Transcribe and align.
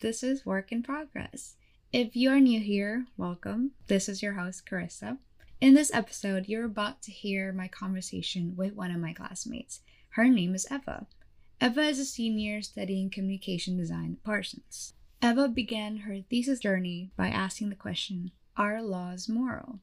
This 0.00 0.22
is 0.22 0.46
Work 0.46 0.72
in 0.72 0.82
Progress. 0.82 1.56
If 1.92 2.16
you 2.16 2.30
are 2.30 2.40
new 2.40 2.58
here, 2.58 3.04
welcome. 3.18 3.72
This 3.86 4.08
is 4.08 4.22
your 4.22 4.32
host, 4.32 4.64
Carissa. 4.64 5.18
In 5.60 5.74
this 5.74 5.92
episode, 5.92 6.46
you're 6.48 6.64
about 6.64 7.02
to 7.02 7.10
hear 7.10 7.52
my 7.52 7.68
conversation 7.68 8.54
with 8.56 8.72
one 8.72 8.90
of 8.90 8.98
my 8.98 9.12
classmates. 9.12 9.82
Her 10.12 10.24
name 10.24 10.54
is 10.54 10.66
Eva. 10.70 11.06
Eva 11.60 11.82
is 11.82 11.98
a 11.98 12.06
senior 12.06 12.62
studying 12.62 13.10
communication 13.10 13.76
design 13.76 14.16
at 14.18 14.24
Parsons. 14.24 14.94
Eva 15.22 15.48
began 15.48 15.98
her 15.98 16.22
thesis 16.30 16.60
journey 16.60 17.10
by 17.14 17.28
asking 17.28 17.68
the 17.68 17.76
question 17.76 18.30
Are 18.56 18.80
laws 18.80 19.28
moral? 19.28 19.80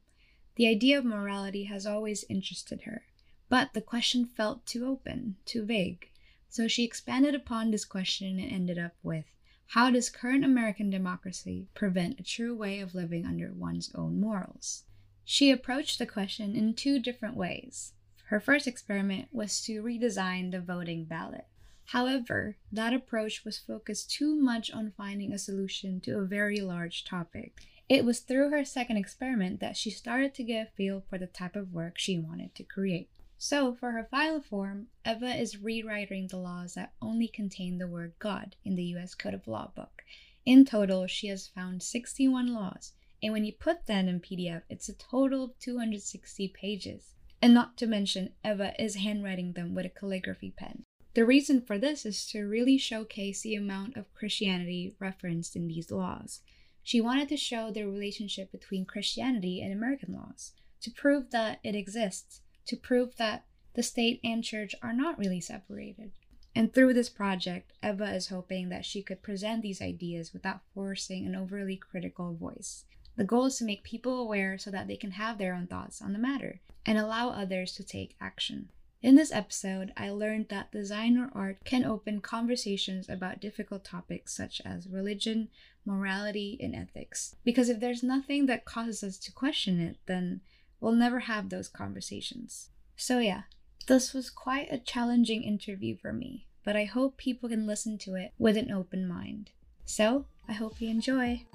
The 0.55 0.67
idea 0.67 0.97
of 0.97 1.05
morality 1.05 1.65
has 1.65 1.85
always 1.85 2.25
interested 2.27 2.81
her, 2.85 3.03
but 3.49 3.75
the 3.75 3.81
question 3.81 4.25
felt 4.25 4.65
too 4.65 4.87
open, 4.87 5.35
too 5.45 5.63
vague. 5.63 6.09
So 6.49 6.67
she 6.67 6.83
expanded 6.83 7.35
upon 7.35 7.69
this 7.69 7.85
question 7.85 8.39
and 8.39 8.51
ended 8.51 8.79
up 8.79 8.93
with 9.03 9.25
how 9.71 9.91
does 9.91 10.09
current 10.09 10.45
American 10.45 10.89
democracy 10.89 11.67
prevent 11.73 12.19
a 12.19 12.23
true 12.23 12.55
way 12.55 12.79
of 12.79 12.95
living 12.95 13.25
under 13.25 13.51
one's 13.51 13.91
own 13.93 14.19
morals? 14.19 14.83
She 15.25 15.51
approached 15.51 15.99
the 15.99 16.05
question 16.05 16.55
in 16.55 16.73
two 16.73 16.99
different 16.99 17.35
ways. 17.35 17.91
Her 18.27 18.39
first 18.39 18.65
experiment 18.65 19.27
was 19.31 19.61
to 19.65 19.83
redesign 19.83 20.51
the 20.51 20.61
voting 20.61 21.03
ballot. 21.03 21.47
However, 21.87 22.55
that 22.71 22.93
approach 22.93 23.43
was 23.43 23.57
focused 23.57 24.09
too 24.09 24.35
much 24.35 24.71
on 24.71 24.93
finding 24.95 25.33
a 25.33 25.37
solution 25.37 25.99
to 26.01 26.19
a 26.19 26.25
very 26.25 26.61
large 26.61 27.03
topic. 27.03 27.61
It 27.89 28.05
was 28.05 28.19
through 28.19 28.51
her 28.51 28.63
second 28.63 28.97
experiment 28.97 29.59
that 29.59 29.75
she 29.75 29.89
started 29.89 30.33
to 30.35 30.43
get 30.43 30.67
a 30.67 30.71
feel 30.71 31.03
for 31.09 31.17
the 31.17 31.27
type 31.27 31.55
of 31.55 31.73
work 31.73 31.97
she 31.97 32.19
wanted 32.19 32.55
to 32.55 32.63
create. 32.63 33.09
So, 33.39 33.75
for 33.75 33.91
her 33.91 34.07
final 34.09 34.41
form, 34.41 34.87
Eva 35.05 35.39
is 35.39 35.61
rewriting 35.61 36.27
the 36.27 36.39
laws 36.39 36.73
that 36.73 36.93
only 36.99 37.27
contain 37.27 37.77
the 37.77 37.87
word 37.87 38.13
God 38.17 38.55
in 38.65 38.73
the 38.73 38.95
US 38.95 39.13
Code 39.13 39.35
of 39.35 39.47
Law 39.47 39.71
book. 39.75 40.01
In 40.43 40.65
total, 40.65 41.05
she 41.05 41.27
has 41.27 41.47
found 41.47 41.83
61 41.83 42.47
laws, 42.47 42.93
and 43.21 43.33
when 43.33 43.45
you 43.45 43.53
put 43.53 43.85
that 43.85 44.05
in 44.05 44.21
PDF, 44.21 44.63
it's 44.71 44.89
a 44.89 44.93
total 44.93 45.43
of 45.43 45.59
260 45.59 46.47
pages. 46.47 47.13
And 47.39 47.53
not 47.53 47.77
to 47.77 47.85
mention, 47.85 48.33
Eva 48.43 48.73
is 48.81 48.95
handwriting 48.95 49.53
them 49.53 49.75
with 49.75 49.85
a 49.85 49.89
calligraphy 49.89 50.51
pen. 50.57 50.83
The 51.13 51.23
reason 51.23 51.61
for 51.61 51.77
this 51.77 52.07
is 52.07 52.25
to 52.29 52.41
really 52.41 52.79
showcase 52.79 53.41
the 53.41 53.53
amount 53.53 53.97
of 53.97 54.11
Christianity 54.15 54.95
referenced 54.99 55.55
in 55.55 55.67
these 55.67 55.91
laws. 55.91 56.41
She 56.81 57.01
wanted 57.01 57.29
to 57.29 57.37
show 57.37 57.69
the 57.69 57.85
relationship 57.85 58.51
between 58.51 58.85
Christianity 58.85 59.61
and 59.61 59.71
American 59.71 60.13
laws, 60.13 60.53
to 60.81 60.89
prove 60.89 61.29
that 61.29 61.59
it 61.63 61.75
exists 61.75 62.41
to 62.67 62.75
prove 62.77 63.15
that 63.17 63.45
the 63.73 63.83
state 63.83 64.19
and 64.23 64.43
church 64.43 64.75
are 64.81 64.93
not 64.93 65.17
really 65.17 65.41
separated. 65.41 66.11
And 66.55 66.73
through 66.73 66.93
this 66.93 67.09
project, 67.09 67.73
Eva 67.83 68.15
is 68.15 68.29
hoping 68.29 68.69
that 68.69 68.85
she 68.85 69.03
could 69.03 69.21
present 69.21 69.61
these 69.61 69.81
ideas 69.81 70.33
without 70.33 70.61
forcing 70.73 71.25
an 71.25 71.35
overly 71.35 71.77
critical 71.77 72.33
voice. 72.33 72.85
The 73.15 73.23
goal 73.23 73.45
is 73.45 73.57
to 73.57 73.65
make 73.65 73.83
people 73.83 74.19
aware 74.19 74.57
so 74.57 74.71
that 74.71 74.87
they 74.87 74.95
can 74.95 75.11
have 75.11 75.37
their 75.37 75.53
own 75.53 75.67
thoughts 75.67 76.01
on 76.01 76.13
the 76.13 76.19
matter 76.19 76.61
and 76.85 76.97
allow 76.97 77.29
others 77.29 77.73
to 77.73 77.83
take 77.83 78.15
action. 78.21 78.69
In 79.03 79.13
this 79.13 79.31
episode, 79.31 79.93
I 79.95 80.09
learned 80.09 80.49
that 80.49 80.71
design 80.71 81.17
or 81.17 81.29
art 81.33 81.63
can 81.63 81.85
open 81.85 82.21
conversations 82.21 83.07
about 83.07 83.39
difficult 83.39 83.83
topics 83.83 84.35
such 84.35 84.59
as 84.65 84.87
religion, 84.87 85.49
morality, 85.85 86.57
and 86.59 86.75
ethics. 86.75 87.35
Because 87.43 87.69
if 87.69 87.79
there's 87.79 88.01
nothing 88.01 88.47
that 88.47 88.65
causes 88.65 89.03
us 89.03 89.17
to 89.19 89.31
question 89.31 89.79
it, 89.79 89.97
then 90.07 90.41
we'll 90.79 90.93
never 90.93 91.19
have 91.19 91.49
those 91.49 91.67
conversations. 91.67 92.69
So, 92.95 93.19
yeah, 93.19 93.43
this 93.87 94.13
was 94.13 94.29
quite 94.29 94.71
a 94.71 94.77
challenging 94.77 95.43
interview 95.43 95.95
for 95.95 96.11
me, 96.11 96.47
but 96.63 96.75
I 96.75 96.85
hope 96.85 97.17
people 97.17 97.49
can 97.49 97.65
listen 97.65 97.97
to 97.99 98.15
it 98.15 98.33
with 98.37 98.57
an 98.57 98.71
open 98.71 99.07
mind. 99.07 99.51
So, 99.85 100.25
I 100.47 100.53
hope 100.53 100.81
you 100.81 100.89
enjoy. 100.89 101.45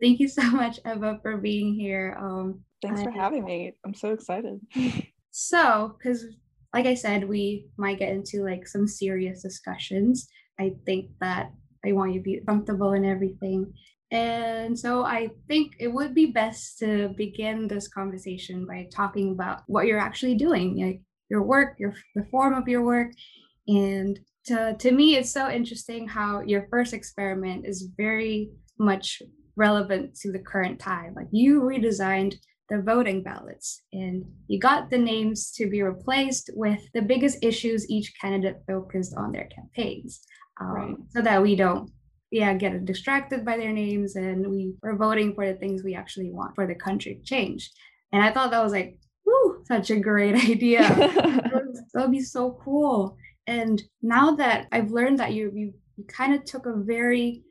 Thank 0.00 0.20
you 0.20 0.28
so 0.28 0.42
much, 0.50 0.78
Eva, 0.86 1.18
for 1.22 1.36
being 1.36 1.74
here. 1.74 2.16
Um, 2.20 2.60
Thanks 2.80 3.02
for 3.02 3.10
having 3.10 3.44
me. 3.44 3.72
I'm 3.84 3.94
so 3.94 4.12
excited. 4.12 4.60
so, 5.30 5.96
because 5.98 6.26
like 6.74 6.86
I 6.86 6.94
said, 6.94 7.28
we 7.28 7.66
might 7.76 7.98
get 7.98 8.12
into 8.12 8.44
like 8.44 8.66
some 8.66 8.86
serious 8.86 9.42
discussions. 9.42 10.28
I 10.60 10.74
think 10.84 11.10
that 11.20 11.52
I 11.84 11.92
want 11.92 12.12
you 12.12 12.20
to 12.20 12.24
be 12.24 12.40
comfortable 12.46 12.92
and 12.92 13.06
everything. 13.06 13.72
And 14.10 14.78
so 14.78 15.04
I 15.04 15.30
think 15.48 15.76
it 15.78 15.88
would 15.88 16.14
be 16.14 16.26
best 16.26 16.78
to 16.78 17.08
begin 17.16 17.68
this 17.68 17.88
conversation 17.88 18.66
by 18.66 18.88
talking 18.92 19.32
about 19.32 19.62
what 19.66 19.86
you're 19.86 19.98
actually 19.98 20.34
doing, 20.34 20.78
like 20.84 21.02
your 21.30 21.42
work, 21.42 21.76
your 21.78 21.94
the 22.14 22.24
form 22.30 22.54
of 22.54 22.68
your 22.68 22.82
work. 22.82 23.12
And 23.66 24.18
to, 24.46 24.74
to 24.78 24.90
me, 24.92 25.16
it's 25.16 25.30
so 25.30 25.50
interesting 25.50 26.08
how 26.08 26.40
your 26.40 26.68
first 26.70 26.94
experiment 26.94 27.66
is 27.66 27.90
very 27.96 28.50
much 28.78 29.20
relevant 29.56 30.14
to 30.16 30.32
the 30.32 30.38
current 30.38 30.78
time. 30.80 31.14
Like 31.14 31.28
you 31.30 31.60
redesigned 31.60 32.36
the 32.68 32.82
voting 32.82 33.22
ballots. 33.22 33.82
And 33.92 34.24
you 34.46 34.58
got 34.58 34.90
the 34.90 34.98
names 34.98 35.50
to 35.52 35.68
be 35.68 35.82
replaced 35.82 36.50
with 36.54 36.80
the 36.94 37.02
biggest 37.02 37.38
issues 37.42 37.88
each 37.90 38.12
candidate 38.20 38.62
focused 38.66 39.14
on 39.16 39.32
their 39.32 39.48
campaigns. 39.54 40.20
Um, 40.60 40.72
right. 40.72 40.96
So 41.10 41.22
that 41.22 41.42
we 41.42 41.56
don't 41.56 41.90
yeah 42.30 42.52
get 42.54 42.84
distracted 42.84 43.44
by 43.44 43.56
their 43.56 43.72
names 43.72 44.16
and 44.16 44.46
we 44.46 44.74
are 44.82 44.96
voting 44.96 45.34
for 45.34 45.46
the 45.46 45.58
things 45.58 45.82
we 45.82 45.94
actually 45.94 46.30
want 46.30 46.54
for 46.54 46.66
the 46.66 46.74
country 46.74 47.14
to 47.14 47.22
change 47.22 47.70
and 48.12 48.22
i 48.22 48.30
thought 48.30 48.50
that 48.50 48.62
was 48.62 48.72
like 48.72 48.98
whoo 49.24 49.62
such 49.66 49.90
a 49.90 49.98
great 49.98 50.34
idea 50.50 50.80
that 50.88 51.86
would 51.94 52.10
be 52.10 52.20
so 52.20 52.58
cool 52.62 53.16
and 53.46 53.82
now 54.02 54.32
that 54.32 54.66
i've 54.72 54.90
learned 54.90 55.18
that 55.18 55.32
you 55.32 55.50
you, 55.54 55.72
you 55.96 56.04
kind 56.04 56.34
of 56.34 56.44
took 56.44 56.66
a 56.66 56.74
very 56.76 57.42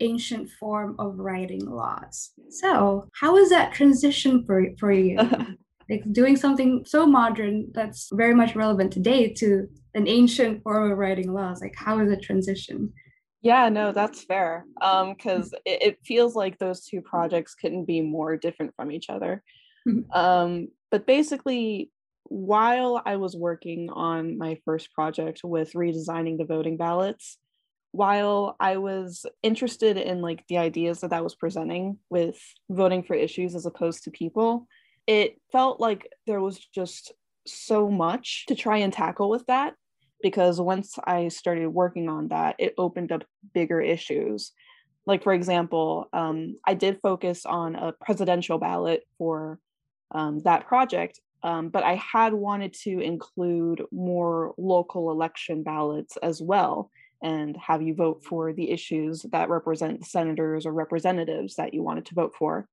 ancient 0.00 0.50
form 0.50 0.96
of 0.98 1.18
writing 1.18 1.68
laws. 1.68 2.30
So, 2.50 3.08
how 3.20 3.36
is 3.36 3.50
that 3.50 3.72
transition 3.72 4.44
for, 4.44 4.66
for 4.78 4.92
you? 4.92 5.18
like 5.90 6.04
doing 6.12 6.36
something 6.36 6.84
so 6.86 7.06
modern 7.06 7.66
that's 7.72 8.10
very 8.12 8.34
much 8.34 8.54
relevant 8.54 8.92
today 8.92 9.32
to 9.32 9.66
an 9.94 10.06
ancient 10.06 10.62
form 10.62 10.90
of 10.90 10.98
writing 10.98 11.32
laws. 11.32 11.60
Like, 11.60 11.74
how 11.76 11.98
is 12.00 12.10
it 12.10 12.22
transition? 12.22 12.92
Yeah, 13.40 13.68
no, 13.68 13.92
that's 13.92 14.24
fair. 14.24 14.64
Um, 14.82 15.14
because 15.14 15.52
it, 15.64 15.82
it 15.82 15.98
feels 16.04 16.34
like 16.34 16.58
those 16.58 16.84
two 16.84 17.00
projects 17.00 17.54
couldn't 17.54 17.84
be 17.84 18.00
more 18.00 18.36
different 18.36 18.74
from 18.76 18.90
each 18.90 19.08
other. 19.08 19.42
um, 20.12 20.68
but 20.90 21.06
basically, 21.06 21.90
while 22.24 23.00
I 23.06 23.16
was 23.16 23.36
working 23.36 23.88
on 23.90 24.36
my 24.36 24.58
first 24.64 24.92
project 24.92 25.40
with 25.44 25.72
redesigning 25.72 26.36
the 26.36 26.44
voting 26.44 26.76
ballots, 26.76 27.38
while 27.92 28.56
I 28.60 28.76
was 28.76 29.24
interested 29.42 29.96
in 29.96 30.20
like 30.20 30.44
the 30.48 30.58
ideas 30.58 31.00
that 31.00 31.10
that 31.10 31.24
was 31.24 31.34
presenting 31.34 31.98
with 32.10 32.38
voting 32.68 33.02
for 33.02 33.14
issues 33.14 33.54
as 33.54 33.66
opposed 33.66 34.04
to 34.04 34.10
people, 34.10 34.66
it 35.06 35.40
felt 35.52 35.80
like 35.80 36.08
there 36.26 36.40
was 36.40 36.58
just 36.74 37.12
so 37.46 37.88
much 37.88 38.44
to 38.48 38.54
try 38.54 38.78
and 38.78 38.92
tackle 38.92 39.30
with 39.30 39.46
that 39.46 39.74
because 40.22 40.60
once 40.60 40.98
I 41.04 41.28
started 41.28 41.68
working 41.68 42.08
on 42.08 42.28
that, 42.28 42.56
it 42.58 42.74
opened 42.76 43.12
up 43.12 43.24
bigger 43.54 43.80
issues. 43.80 44.52
Like, 45.06 45.22
for 45.22 45.32
example, 45.32 46.08
um, 46.12 46.56
I 46.66 46.74
did 46.74 47.00
focus 47.02 47.46
on 47.46 47.76
a 47.76 47.92
presidential 47.92 48.58
ballot 48.58 49.04
for 49.16 49.58
um, 50.10 50.40
that 50.40 50.66
project, 50.66 51.20
um, 51.42 51.68
but 51.70 51.84
I 51.84 51.94
had 51.94 52.34
wanted 52.34 52.74
to 52.82 53.00
include 53.00 53.82
more 53.92 54.54
local 54.58 55.10
election 55.10 55.62
ballots 55.62 56.18
as 56.18 56.42
well 56.42 56.90
and 57.22 57.56
have 57.56 57.82
you 57.82 57.94
vote 57.94 58.24
for 58.24 58.52
the 58.52 58.70
issues 58.70 59.24
that 59.32 59.48
represent 59.48 60.06
senators 60.06 60.66
or 60.66 60.72
representatives 60.72 61.56
that 61.56 61.74
you 61.74 61.82
wanted 61.82 62.06
to 62.06 62.14
vote 62.14 62.34
for. 62.38 62.68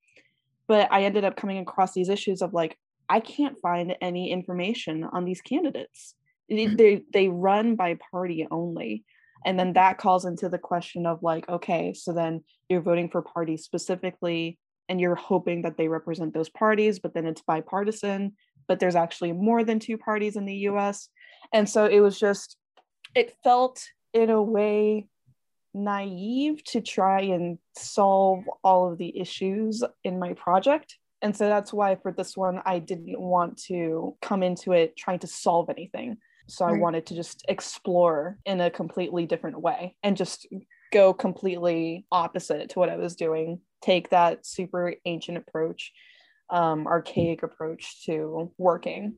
But 0.67 0.91
I 0.91 1.03
ended 1.03 1.23
up 1.23 1.35
coming 1.35 1.57
across 1.57 1.93
these 1.93 2.09
issues 2.09 2.41
of 2.41 2.53
like, 2.53 2.77
I 3.09 3.19
can't 3.19 3.57
find 3.59 3.95
any 4.01 4.31
information 4.31 5.03
on 5.03 5.25
these 5.25 5.41
candidates. 5.41 6.15
Mm-hmm. 6.51 6.75
They, 6.75 7.01
they 7.11 7.27
run 7.27 7.75
by 7.75 7.97
party 8.11 8.47
only. 8.49 9.03
And 9.45 9.59
then 9.59 9.73
that 9.73 9.97
calls 9.97 10.25
into 10.25 10.49
the 10.49 10.57
question 10.57 11.05
of 11.05 11.21
like, 11.21 11.47
okay, 11.47 11.93
so 11.93 12.13
then 12.13 12.43
you're 12.67 12.81
voting 12.81 13.09
for 13.09 13.21
parties 13.21 13.63
specifically 13.63 14.57
and 14.89 14.99
you're 14.99 15.15
hoping 15.15 15.63
that 15.63 15.77
they 15.77 15.87
represent 15.87 16.33
those 16.33 16.49
parties, 16.49 16.99
but 16.99 17.13
then 17.13 17.25
it's 17.25 17.41
bipartisan, 17.41 18.33
but 18.67 18.79
there's 18.79 18.95
actually 18.95 19.33
more 19.33 19.63
than 19.63 19.79
two 19.79 19.97
parties 19.97 20.35
in 20.35 20.45
the 20.45 20.55
US. 20.69 21.09
And 21.53 21.69
so 21.69 21.85
it 21.85 21.99
was 21.99 22.19
just, 22.19 22.57
it 23.15 23.35
felt 23.43 23.83
in 24.15 24.31
a 24.31 24.41
way 24.41 25.07
naive 25.75 26.63
to 26.63 26.81
try 26.81 27.21
and 27.21 27.59
solve 27.77 28.45
all 28.63 28.91
of 28.91 28.97
the 28.97 29.19
issues 29.19 29.83
in 30.03 30.17
my 30.17 30.33
project. 30.33 30.97
And 31.21 31.35
so 31.35 31.47
that's 31.47 31.73
why 31.73 31.95
for 31.95 32.11
this 32.11 32.35
one, 32.37 32.61
I 32.65 32.79
didn't 32.79 33.19
want 33.19 33.61
to 33.67 34.15
come 34.21 34.41
into 34.41 34.71
it 34.71 34.95
trying 34.97 35.19
to 35.19 35.27
solve 35.27 35.69
anything. 35.69 36.17
So 36.47 36.65
I 36.65 36.71
wanted 36.71 37.07
to 37.07 37.15
just 37.15 37.43
explore 37.47 38.37
in 38.45 38.61
a 38.61 38.71
completely 38.71 39.25
different 39.25 39.59
way 39.61 39.95
and 40.01 40.15
just 40.15 40.47
go 40.93 41.13
completely 41.13 42.05
opposite 42.11 42.69
to 42.69 42.79
what 42.79 42.89
I 42.89 42.97
was 42.97 43.15
doing, 43.15 43.59
take 43.81 44.09
that 44.11 44.45
super 44.45 44.95
ancient 45.05 45.37
approach. 45.37 45.91
um, 46.49 46.85
archaic 46.87 47.43
approach 47.43 48.05
to 48.05 48.51
working 48.57 49.15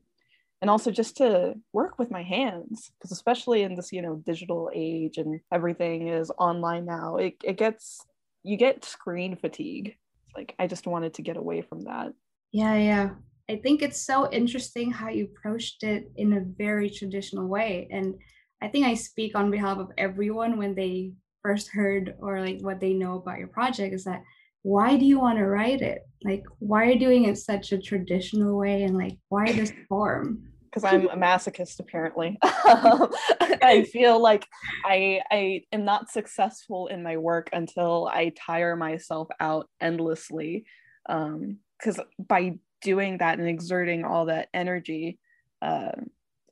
and 0.60 0.70
also 0.70 0.90
just 0.90 1.16
to 1.18 1.54
work 1.72 1.98
with 1.98 2.10
my 2.10 2.22
hands 2.22 2.90
because 2.98 3.12
especially 3.12 3.62
in 3.62 3.74
this 3.74 3.92
you 3.92 4.02
know 4.02 4.16
digital 4.26 4.70
age 4.74 5.18
and 5.18 5.40
everything 5.52 6.08
is 6.08 6.30
online 6.38 6.84
now 6.84 7.16
it, 7.16 7.34
it 7.44 7.56
gets 7.56 8.00
you 8.44 8.56
get 8.56 8.84
screen 8.84 9.36
fatigue. 9.36 9.96
Like 10.36 10.54
i 10.58 10.66
just 10.66 10.86
wanted 10.86 11.14
to 11.14 11.22
get 11.22 11.36
away 11.36 11.62
from 11.62 11.82
that. 11.82 12.12
Yeah 12.52 12.76
yeah. 12.76 13.10
I 13.50 13.56
think 13.56 13.82
it's 13.82 14.00
so 14.02 14.30
interesting 14.30 14.90
how 14.90 15.08
you 15.08 15.24
approached 15.24 15.82
it 15.82 16.10
in 16.16 16.34
a 16.34 16.44
very 16.56 16.90
traditional 16.90 17.48
way 17.48 17.88
and 17.90 18.14
i 18.60 18.68
think 18.68 18.86
i 18.86 18.94
speak 18.94 19.34
on 19.34 19.50
behalf 19.50 19.78
of 19.78 19.90
everyone 19.96 20.58
when 20.58 20.74
they 20.74 21.12
first 21.42 21.68
heard 21.68 22.14
or 22.20 22.40
like 22.40 22.60
what 22.60 22.80
they 22.80 22.92
know 22.92 23.14
about 23.16 23.38
your 23.38 23.48
project 23.48 23.94
is 23.94 24.04
that 24.04 24.22
why 24.68 24.96
do 24.96 25.04
you 25.04 25.18
want 25.18 25.38
to 25.38 25.46
write 25.46 25.80
it 25.80 26.02
like 26.24 26.44
why 26.58 26.82
are 26.82 26.90
you 26.92 26.98
doing 26.98 27.24
it 27.24 27.38
such 27.38 27.72
a 27.72 27.78
traditional 27.78 28.58
way 28.58 28.82
and 28.82 28.96
like 28.96 29.16
why 29.28 29.50
this 29.52 29.72
form 29.88 30.42
because 30.64 30.84
I'm 30.84 31.08
a 31.08 31.16
masochist 31.16 31.80
apparently. 31.80 32.38
I 32.42 33.88
feel 33.90 34.20
like 34.20 34.46
I 34.84 35.22
I 35.30 35.62
am 35.72 35.86
not 35.86 36.10
successful 36.10 36.88
in 36.88 37.02
my 37.02 37.16
work 37.16 37.48
until 37.54 38.06
I 38.12 38.34
tire 38.38 38.76
myself 38.76 39.28
out 39.40 39.70
endlessly. 39.80 40.66
Um 41.08 41.60
because 41.78 41.98
by 42.18 42.58
doing 42.82 43.18
that 43.18 43.38
and 43.38 43.48
exerting 43.48 44.04
all 44.04 44.26
that 44.26 44.48
energy 44.52 45.18
uh, 45.62 45.92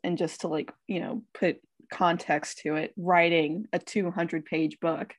and 0.02 0.18
just 0.18 0.42
to 0.42 0.48
like, 0.48 0.72
you 0.86 1.00
know, 1.00 1.22
put 1.34 1.60
context 1.90 2.58
to 2.58 2.76
it, 2.76 2.92
writing 2.96 3.66
a 3.72 3.78
200 3.78 4.44
page 4.44 4.78
book 4.80 5.14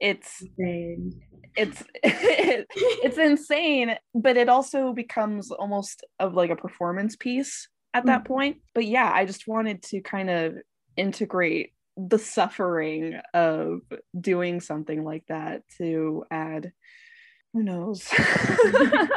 it's 0.00 0.42
insane. 0.42 1.20
it's 1.56 1.84
it's 2.02 3.18
insane 3.18 3.96
but 4.14 4.36
it 4.36 4.48
also 4.48 4.92
becomes 4.92 5.50
almost 5.50 6.04
of 6.18 6.34
like 6.34 6.50
a 6.50 6.56
performance 6.56 7.16
piece 7.16 7.68
at 7.94 8.06
that 8.06 8.24
mm-hmm. 8.24 8.32
point. 8.32 8.56
But 8.74 8.86
yeah, 8.86 9.10
I 9.12 9.24
just 9.24 9.46
wanted 9.48 9.82
to 9.84 10.00
kind 10.00 10.30
of 10.30 10.54
integrate 10.96 11.72
the 11.96 12.18
suffering 12.18 13.20
of 13.34 13.80
doing 14.18 14.60
something 14.60 15.04
like 15.04 15.24
that 15.28 15.62
to 15.78 16.24
add 16.30 16.72
who 17.52 17.62
knows 17.62 18.08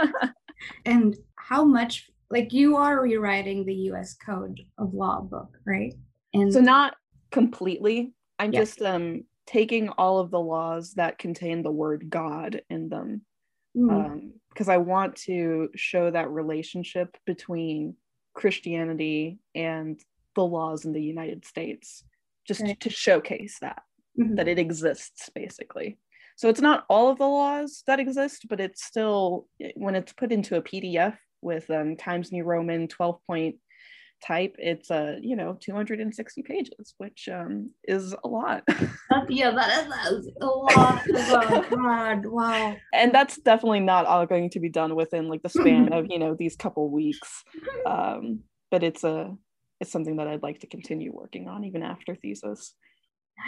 and 0.85 1.15
how 1.35 1.63
much 1.63 2.09
like 2.29 2.51
you 2.51 2.75
are 2.75 3.01
rewriting 3.01 3.63
the 3.63 3.75
US 3.91 4.15
code 4.15 4.59
of 4.77 4.93
law 4.93 5.21
book 5.21 5.49
right 5.65 5.93
and 6.33 6.51
so 6.51 6.59
not 6.59 6.95
completely 7.31 8.11
i'm 8.39 8.51
yeah. 8.51 8.59
just 8.59 8.81
um 8.81 9.23
taking 9.45 9.89
all 9.89 10.19
of 10.19 10.31
the 10.31 10.39
laws 10.39 10.93
that 10.93 11.17
contain 11.17 11.63
the 11.63 11.71
word 11.71 12.09
god 12.09 12.61
in 12.69 12.89
them 12.89 13.21
mm. 13.75 13.91
um 13.91 14.33
because 14.49 14.69
i 14.69 14.77
want 14.77 15.15
to 15.15 15.69
show 15.75 16.11
that 16.11 16.29
relationship 16.29 17.17
between 17.25 17.95
Christianity 18.33 19.39
and 19.55 19.99
the 20.35 20.43
laws 20.43 20.85
in 20.85 20.93
the 20.93 21.01
United 21.01 21.45
States, 21.45 22.03
just 22.45 22.61
right. 22.61 22.79
to 22.79 22.89
showcase 22.89 23.57
that 23.61 23.83
mm-hmm. 24.19 24.35
that 24.35 24.47
it 24.47 24.59
exists 24.59 25.29
basically. 25.33 25.97
So 26.35 26.49
it's 26.49 26.61
not 26.61 26.85
all 26.89 27.09
of 27.09 27.19
the 27.19 27.27
laws 27.27 27.83
that 27.85 27.99
exist, 27.99 28.47
but 28.49 28.59
it's 28.59 28.83
still 28.83 29.47
when 29.75 29.95
it's 29.95 30.13
put 30.13 30.31
into 30.31 30.57
a 30.57 30.61
PDF 30.61 31.15
with 31.41 31.69
um, 31.69 31.95
Times 31.95 32.31
New 32.31 32.43
Roman 32.43 32.87
12 32.87 33.19
point 33.27 33.55
type, 34.25 34.55
it's 34.57 34.89
a 34.89 34.95
uh, 34.95 35.15
you 35.21 35.35
know 35.35 35.57
260 35.59 36.43
pages, 36.43 36.93
which 36.97 37.29
um, 37.31 37.71
is 37.83 38.15
a 38.23 38.27
lot. 38.27 38.63
yeah, 39.29 39.51
that 39.51 39.85
is 39.85 40.29
a 40.41 40.45
lot. 40.45 41.01
Oh 41.11 41.65
God, 41.69 42.25
wow. 42.25 42.75
And 42.93 43.13
that's 43.13 43.37
definitely 43.37 43.81
not 43.81 44.05
all 44.05 44.25
going 44.25 44.49
to 44.51 44.59
be 44.59 44.69
done 44.69 44.95
within 44.95 45.27
like 45.27 45.43
the 45.43 45.49
span 45.49 45.91
of 45.93 46.07
you 46.09 46.19
know 46.19 46.35
these 46.35 46.55
couple 46.55 46.89
weeks. 46.89 47.43
Um, 47.85 48.39
but 48.71 48.81
it's 48.81 49.03
a 49.03 49.35
it's 49.81 49.91
something 49.91 50.15
that 50.17 50.27
I'd 50.27 50.41
like 50.41 50.59
to 50.61 50.67
continue 50.67 51.11
working 51.13 51.49
on 51.49 51.65
even 51.65 51.83
after 51.83 52.15
thesis. 52.15 52.73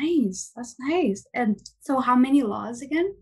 Nice, 0.01 0.51
that's 0.55 0.75
nice. 0.79 1.25
And 1.33 1.57
so, 1.79 1.99
how 1.99 2.15
many 2.15 2.43
laws 2.43 2.81
again? 2.81 3.15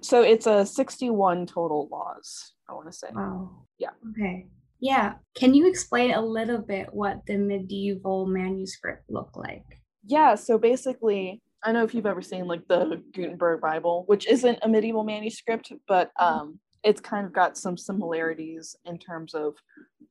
So 0.00 0.22
it's 0.22 0.46
a 0.46 0.66
61 0.66 1.46
total 1.46 1.88
laws. 1.90 2.52
I 2.68 2.74
want 2.74 2.90
to 2.90 2.92
say. 2.92 3.08
Wow. 3.14 3.66
Yeah. 3.78 3.90
Okay. 4.10 4.46
Yeah. 4.82 5.14
Can 5.36 5.54
you 5.54 5.68
explain 5.68 6.12
a 6.12 6.20
little 6.20 6.58
bit 6.58 6.92
what 6.92 7.24
the 7.24 7.38
medieval 7.38 8.26
manuscript 8.26 9.04
looked 9.08 9.36
like? 9.36 9.62
Yeah. 10.04 10.34
So 10.34 10.58
basically, 10.58 11.40
I 11.62 11.68
don't 11.68 11.74
know 11.74 11.84
if 11.84 11.94
you've 11.94 12.04
ever 12.04 12.20
seen 12.20 12.48
like 12.48 12.66
the 12.66 13.00
Gutenberg 13.14 13.60
Bible, 13.60 14.02
which 14.08 14.26
isn't 14.26 14.58
a 14.60 14.68
medieval 14.68 15.04
manuscript, 15.04 15.72
but 15.86 16.10
mm-hmm. 16.20 16.40
um, 16.40 16.60
it's 16.82 17.00
kind 17.00 17.24
of 17.24 17.32
got 17.32 17.56
some 17.56 17.76
similarities 17.76 18.74
in 18.84 18.98
terms 18.98 19.34
of 19.34 19.54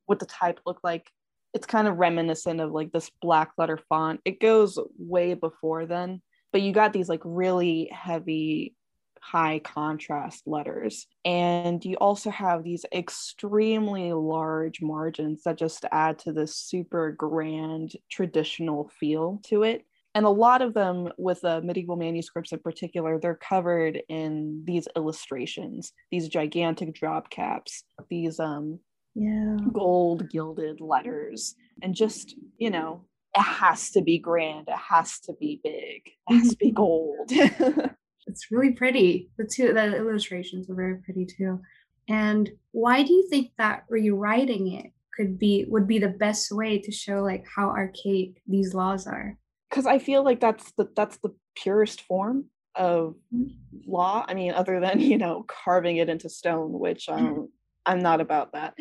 what 0.06 0.18
the 0.18 0.24
type 0.24 0.58
looked 0.64 0.82
like. 0.82 1.06
It's 1.52 1.66
kind 1.66 1.86
of 1.86 1.98
reminiscent 1.98 2.58
of 2.58 2.72
like 2.72 2.92
this 2.92 3.10
black 3.20 3.50
letter 3.58 3.78
font. 3.90 4.20
It 4.24 4.40
goes 4.40 4.78
way 4.98 5.34
before 5.34 5.84
then, 5.84 6.22
but 6.50 6.62
you 6.62 6.72
got 6.72 6.94
these 6.94 7.10
like 7.10 7.20
really 7.24 7.90
heavy 7.92 8.74
high 9.22 9.60
contrast 9.60 10.42
letters. 10.46 11.06
And 11.24 11.82
you 11.84 11.94
also 11.96 12.28
have 12.30 12.64
these 12.64 12.84
extremely 12.92 14.12
large 14.12 14.82
margins 14.82 15.44
that 15.44 15.56
just 15.56 15.84
add 15.92 16.18
to 16.20 16.32
this 16.32 16.56
super 16.56 17.12
grand 17.12 17.92
traditional 18.10 18.90
feel 18.98 19.40
to 19.46 19.62
it. 19.62 19.86
And 20.14 20.26
a 20.26 20.30
lot 20.30 20.60
of 20.60 20.74
them, 20.74 21.10
with 21.16 21.40
the 21.40 21.62
medieval 21.62 21.96
manuscripts 21.96 22.52
in 22.52 22.58
particular, 22.58 23.18
they're 23.18 23.36
covered 23.36 24.02
in 24.08 24.62
these 24.66 24.86
illustrations, 24.96 25.92
these 26.10 26.28
gigantic 26.28 26.92
drop 26.92 27.30
caps, 27.30 27.84
these 28.10 28.38
um, 28.38 28.80
yeah. 29.14 29.56
gold 29.72 30.28
gilded 30.28 30.80
letters, 30.80 31.54
and 31.80 31.94
just, 31.94 32.34
you 32.58 32.70
know, 32.70 33.06
it 33.34 33.40
has 33.40 33.90
to 33.92 34.02
be 34.02 34.18
grand, 34.18 34.68
it 34.68 34.76
has 34.76 35.18
to 35.20 35.32
be 35.32 35.60
big, 35.64 36.02
it 36.28 36.34
has 36.34 36.50
to 36.50 36.56
be 36.56 36.70
gold. 36.72 37.30
it's 38.26 38.50
really 38.50 38.72
pretty. 38.72 39.30
The 39.38 39.44
two 39.44 39.72
the 39.72 39.96
illustrations 39.96 40.68
are 40.70 40.74
very 40.74 40.96
pretty 40.96 41.26
too. 41.26 41.60
And 42.08 42.50
why 42.72 43.02
do 43.02 43.12
you 43.12 43.28
think 43.28 43.52
that 43.58 43.84
rewriting 43.88 44.72
it 44.72 44.92
could 45.16 45.38
be 45.38 45.64
would 45.68 45.86
be 45.86 45.98
the 45.98 46.08
best 46.08 46.50
way 46.52 46.78
to 46.78 46.90
show 46.90 47.22
like 47.22 47.44
how 47.56 47.68
archaic 47.68 48.42
these 48.46 48.74
laws 48.74 49.06
are? 49.06 49.36
Because 49.70 49.86
I 49.86 49.98
feel 49.98 50.24
like 50.24 50.40
that's 50.40 50.72
the 50.72 50.88
that's 50.94 51.18
the 51.18 51.34
purest 51.54 52.02
form 52.02 52.46
of 52.74 53.14
mm-hmm. 53.34 53.90
law. 53.90 54.24
I 54.26 54.34
mean, 54.34 54.52
other 54.52 54.80
than 54.80 55.00
you 55.12 55.18
know 55.18 55.44
carving 55.48 55.96
it 55.96 56.08
into 56.08 56.28
stone, 56.28 56.78
which 56.78 57.08
um, 57.08 57.48
I'm 57.84 58.00
not 58.00 58.20
about 58.20 58.52
that. 58.52 58.74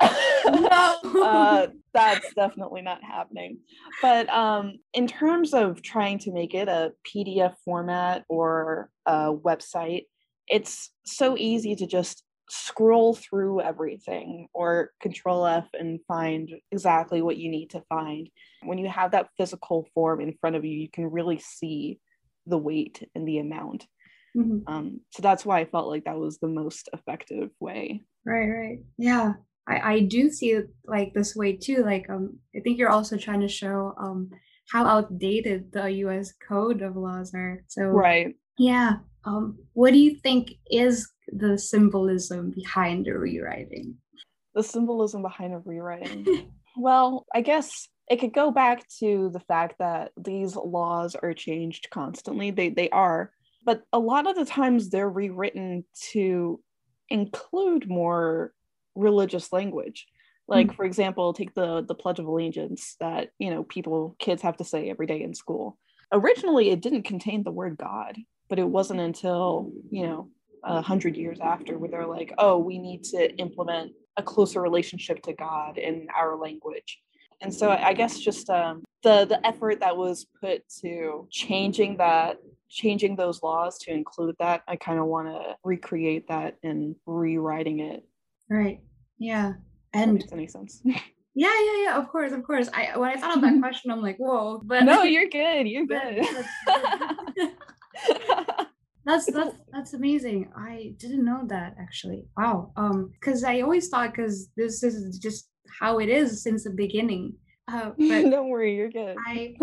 no. 0.02 1.22
uh, 1.22 1.66
that's 1.92 2.32
definitely 2.34 2.82
not 2.82 3.02
happening. 3.02 3.58
But 4.00 4.28
um, 4.28 4.78
in 4.92 5.06
terms 5.06 5.54
of 5.54 5.82
trying 5.82 6.18
to 6.20 6.32
make 6.32 6.54
it 6.54 6.68
a 6.68 6.92
PDF 7.06 7.54
format 7.64 8.24
or 8.28 8.90
a 9.06 9.32
website, 9.32 10.06
it's 10.48 10.90
so 11.04 11.36
easy 11.36 11.74
to 11.76 11.86
just 11.86 12.22
scroll 12.50 13.14
through 13.14 13.60
everything 13.60 14.48
or 14.52 14.90
control 15.00 15.46
F 15.46 15.66
and 15.72 16.00
find 16.06 16.50
exactly 16.70 17.22
what 17.22 17.38
you 17.38 17.50
need 17.50 17.70
to 17.70 17.82
find. 17.88 18.28
When 18.62 18.78
you 18.78 18.88
have 18.88 19.12
that 19.12 19.30
physical 19.36 19.88
form 19.94 20.20
in 20.20 20.36
front 20.40 20.56
of 20.56 20.64
you, 20.64 20.76
you 20.76 20.88
can 20.90 21.10
really 21.10 21.38
see 21.38 21.98
the 22.46 22.58
weight 22.58 23.08
and 23.14 23.26
the 23.26 23.38
amount. 23.38 23.86
Mm-hmm. 24.36 24.58
Um, 24.66 25.00
so 25.10 25.22
that's 25.22 25.46
why 25.46 25.60
I 25.60 25.64
felt 25.64 25.88
like 25.88 26.04
that 26.04 26.18
was 26.18 26.38
the 26.38 26.48
most 26.48 26.88
effective 26.92 27.50
way. 27.60 28.02
Right, 28.26 28.48
right. 28.48 28.78
Yeah. 28.98 29.34
I, 29.66 29.94
I 29.94 30.00
do 30.00 30.30
see 30.30 30.52
it 30.52 30.68
like 30.86 31.14
this 31.14 31.34
way 31.34 31.56
too. 31.56 31.84
Like 31.84 32.08
um 32.10 32.38
I 32.56 32.60
think 32.60 32.78
you're 32.78 32.90
also 32.90 33.16
trying 33.16 33.40
to 33.40 33.48
show 33.48 33.94
um 33.98 34.30
how 34.70 34.86
outdated 34.86 35.72
the 35.72 35.88
US 35.90 36.32
code 36.46 36.82
of 36.82 36.96
laws 36.96 37.32
are. 37.34 37.62
So 37.68 37.82
Right. 37.82 38.34
Yeah. 38.58 38.96
Um 39.24 39.58
what 39.72 39.92
do 39.92 39.98
you 39.98 40.16
think 40.16 40.52
is 40.70 41.10
the 41.28 41.58
symbolism 41.58 42.52
behind 42.54 43.06
the 43.06 43.12
rewriting? 43.12 43.96
The 44.54 44.62
symbolism 44.62 45.22
behind 45.22 45.54
a 45.54 45.58
rewriting. 45.58 46.52
well, 46.76 47.26
I 47.34 47.40
guess 47.40 47.88
it 48.08 48.20
could 48.20 48.34
go 48.34 48.50
back 48.50 48.86
to 49.00 49.30
the 49.32 49.40
fact 49.40 49.76
that 49.78 50.12
these 50.16 50.56
laws 50.56 51.14
are 51.14 51.32
changed 51.32 51.88
constantly. 51.90 52.50
They 52.50 52.68
they 52.68 52.90
are, 52.90 53.32
but 53.64 53.82
a 53.92 53.98
lot 53.98 54.26
of 54.26 54.36
the 54.36 54.44
times 54.44 54.90
they're 54.90 55.08
rewritten 55.08 55.84
to 56.12 56.60
include 57.14 57.88
more 57.88 58.52
religious 58.96 59.52
language. 59.52 60.06
Like 60.46 60.66
mm-hmm. 60.66 60.76
for 60.76 60.84
example 60.84 61.32
take 61.32 61.54
the 61.54 61.82
the 61.82 61.94
pledge 61.94 62.18
of 62.18 62.26
allegiance 62.26 62.96
that 63.00 63.30
you 63.38 63.50
know 63.50 63.62
people 63.62 64.16
kids 64.18 64.42
have 64.42 64.58
to 64.58 64.64
say 64.64 64.90
every 64.90 65.06
day 65.06 65.22
in 65.22 65.32
school. 65.34 65.78
Originally 66.12 66.70
it 66.70 66.82
didn't 66.82 67.04
contain 67.04 67.42
the 67.42 67.56
word 67.60 67.78
god 67.78 68.18
but 68.50 68.58
it 68.58 68.68
wasn't 68.68 69.00
until 69.00 69.72
you 69.90 70.06
know 70.06 70.28
a 70.64 70.82
hundred 70.82 71.16
years 71.16 71.38
after 71.40 71.78
where 71.78 71.90
they're 71.90 72.06
like 72.18 72.34
oh 72.38 72.58
we 72.58 72.78
need 72.78 73.04
to 73.04 73.34
implement 73.36 73.92
a 74.16 74.22
closer 74.22 74.60
relationship 74.60 75.22
to 75.22 75.32
god 75.32 75.78
in 75.78 76.08
our 76.14 76.36
language. 76.36 77.00
And 77.40 77.52
so 77.52 77.70
i 77.70 77.92
guess 77.92 78.18
just 78.18 78.50
um, 78.50 78.84
the 79.02 79.24
the 79.32 79.40
effort 79.46 79.80
that 79.80 79.96
was 79.96 80.26
put 80.42 80.62
to 80.80 81.28
changing 81.30 81.98
that 81.98 82.38
changing 82.74 83.16
those 83.16 83.42
laws 83.42 83.78
to 83.78 83.90
include 83.92 84.34
that 84.38 84.62
i 84.68 84.76
kind 84.76 84.98
of 84.98 85.06
want 85.06 85.26
to 85.28 85.56
recreate 85.64 86.26
that 86.28 86.56
and 86.62 86.94
rewriting 87.06 87.80
it 87.80 88.02
right 88.50 88.80
Yeah. 89.18 89.54
And 89.92 90.14
makes 90.14 90.32
any 90.32 90.48
sense. 90.48 90.80
yeah, 90.84 90.98
yeah, 91.34 91.82
yeah. 91.84 91.96
Of 91.96 92.08
course, 92.08 92.32
of 92.32 92.42
course. 92.42 92.68
I 92.74 92.98
when 92.98 93.10
I 93.10 93.16
thought 93.16 93.36
of 93.36 93.42
that 93.42 93.60
question, 93.64 93.92
I'm 93.92 94.02
like, 94.02 94.16
whoa. 94.18 94.60
But 94.64 94.82
no, 94.82 95.02
you're 95.14 95.28
good. 95.28 95.68
You're 95.68 95.86
good. 95.86 96.26
that's 99.06 99.26
that's 99.30 99.56
that's 99.72 99.94
amazing. 99.94 100.50
I 100.56 100.94
didn't 100.98 101.24
know 101.24 101.42
that 101.46 101.76
actually. 101.78 102.26
Wow. 102.36 102.72
Um, 102.76 103.12
because 103.12 103.44
I 103.44 103.60
always 103.60 103.88
thought 103.88 104.10
because 104.12 104.48
this 104.56 104.82
is 104.82 105.18
just 105.18 105.48
how 105.80 106.00
it 106.00 106.08
is 106.08 106.42
since 106.42 106.64
the 106.64 106.70
beginning. 106.70 107.34
Uh, 107.68 107.90
but 107.96 108.22
Don't 108.30 108.48
worry, 108.48 108.74
you're 108.74 108.90
good. 108.90 109.16
I 109.26 109.54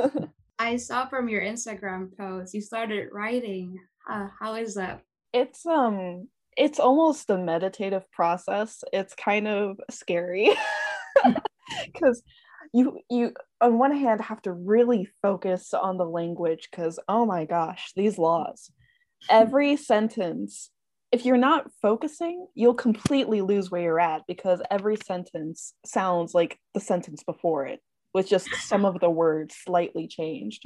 I 0.62 0.78
saw 0.78 1.08
from 1.08 1.28
your 1.28 1.42
Instagram 1.42 2.16
post 2.16 2.54
you 2.54 2.62
started 2.62 3.10
writing. 3.12 3.80
Uh, 4.08 4.28
how 4.40 4.54
is 4.54 4.76
that? 4.76 5.02
It's 5.34 5.66
um 5.66 6.28
it's 6.56 6.80
almost 6.80 7.32
a 7.32 7.38
meditative 7.38 8.10
process. 8.12 8.84
It's 8.94 9.16
kind 9.16 9.48
of 9.48 9.80
scary 9.90 10.52
because 11.86 12.22
you 12.74 13.00
you 13.10 13.34
on 13.60 13.80
one 13.80 13.96
hand 13.96 14.22
have 14.22 14.44
to 14.44 14.52
really 14.52 15.08
focus 15.24 15.74
on 15.74 15.98
the 15.98 16.06
language 16.06 16.68
because 16.70 17.00
oh 17.08 17.26
my 17.26 17.46
gosh, 17.46 17.92
these 17.96 18.20
laws. 18.20 18.72
Every 19.32 19.76
sentence 19.92 20.70
if 21.12 21.26
you're 21.26 21.38
not 21.38 21.70
focusing, 21.82 22.48
you'll 22.54 22.76
completely 22.76 23.42
lose 23.42 23.70
where 23.70 23.82
you're 23.82 24.00
at 24.00 24.22
because 24.28 24.62
every 24.70 24.96
sentence 24.96 25.74
sounds 25.86 26.34
like 26.34 26.58
the 26.74 26.80
sentence 26.80 27.24
before 27.24 27.66
it, 27.66 27.82
with 28.14 28.28
just 28.28 28.50
some 28.68 28.86
of 28.86 29.00
the 29.00 29.10
words 29.10 29.56
slightly 29.56 30.08
changed. 30.08 30.64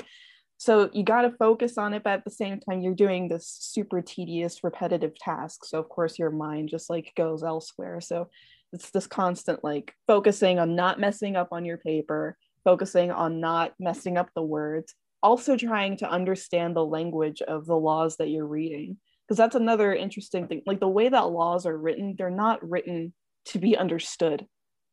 So 0.58 0.90
you 0.94 1.04
got 1.04 1.24
to 1.24 1.32
focus 1.32 1.78
on 1.78 1.94
it, 1.94 2.04
but 2.04 2.14
at 2.14 2.24
the 2.24 2.32
same 2.32 2.60
time, 2.60 2.82
you're 2.82 2.94
doing 2.94 3.28
this 3.28 3.58
super 3.60 4.02
tedious, 4.02 4.64
repetitive 4.64 5.18
task. 5.18 5.66
So, 5.66 5.80
of 5.80 5.90
course, 5.90 6.18
your 6.18 6.32
mind 6.32 6.70
just 6.70 6.90
like 6.90 7.12
goes 7.18 7.44
elsewhere. 7.44 8.00
So, 8.00 8.30
it's 8.72 8.90
this 8.92 9.08
constant 9.08 9.64
like 9.64 9.94
focusing 10.08 10.60
on 10.60 10.76
not 10.76 11.00
messing 11.00 11.36
up 11.36 11.50
on 11.52 11.66
your 11.66 11.78
paper, 11.78 12.38
focusing 12.64 13.12
on 13.12 13.42
not 13.42 13.74
messing 13.80 14.18
up 14.18 14.30
the 14.34 14.42
words, 14.42 14.96
also 15.26 15.58
trying 15.58 15.98
to 15.98 16.10
understand 16.10 16.76
the 16.76 16.86
language 16.86 17.42
of 17.42 17.66
the 17.66 17.76
laws 17.76 18.18
that 18.18 18.30
you're 18.30 18.46
reading 18.46 18.96
because 19.28 19.38
that's 19.38 19.56
another 19.56 19.94
interesting 19.94 20.48
thing 20.48 20.62
like 20.68 20.80
the 20.80 20.88
way 20.88 21.10
that 21.10 21.32
laws 21.32 21.66
are 21.66 21.76
written 21.76 22.14
they're 22.16 22.30
not 22.30 22.68
written 22.68 23.12
to 23.44 23.58
be 23.58 23.76
understood 23.76 24.46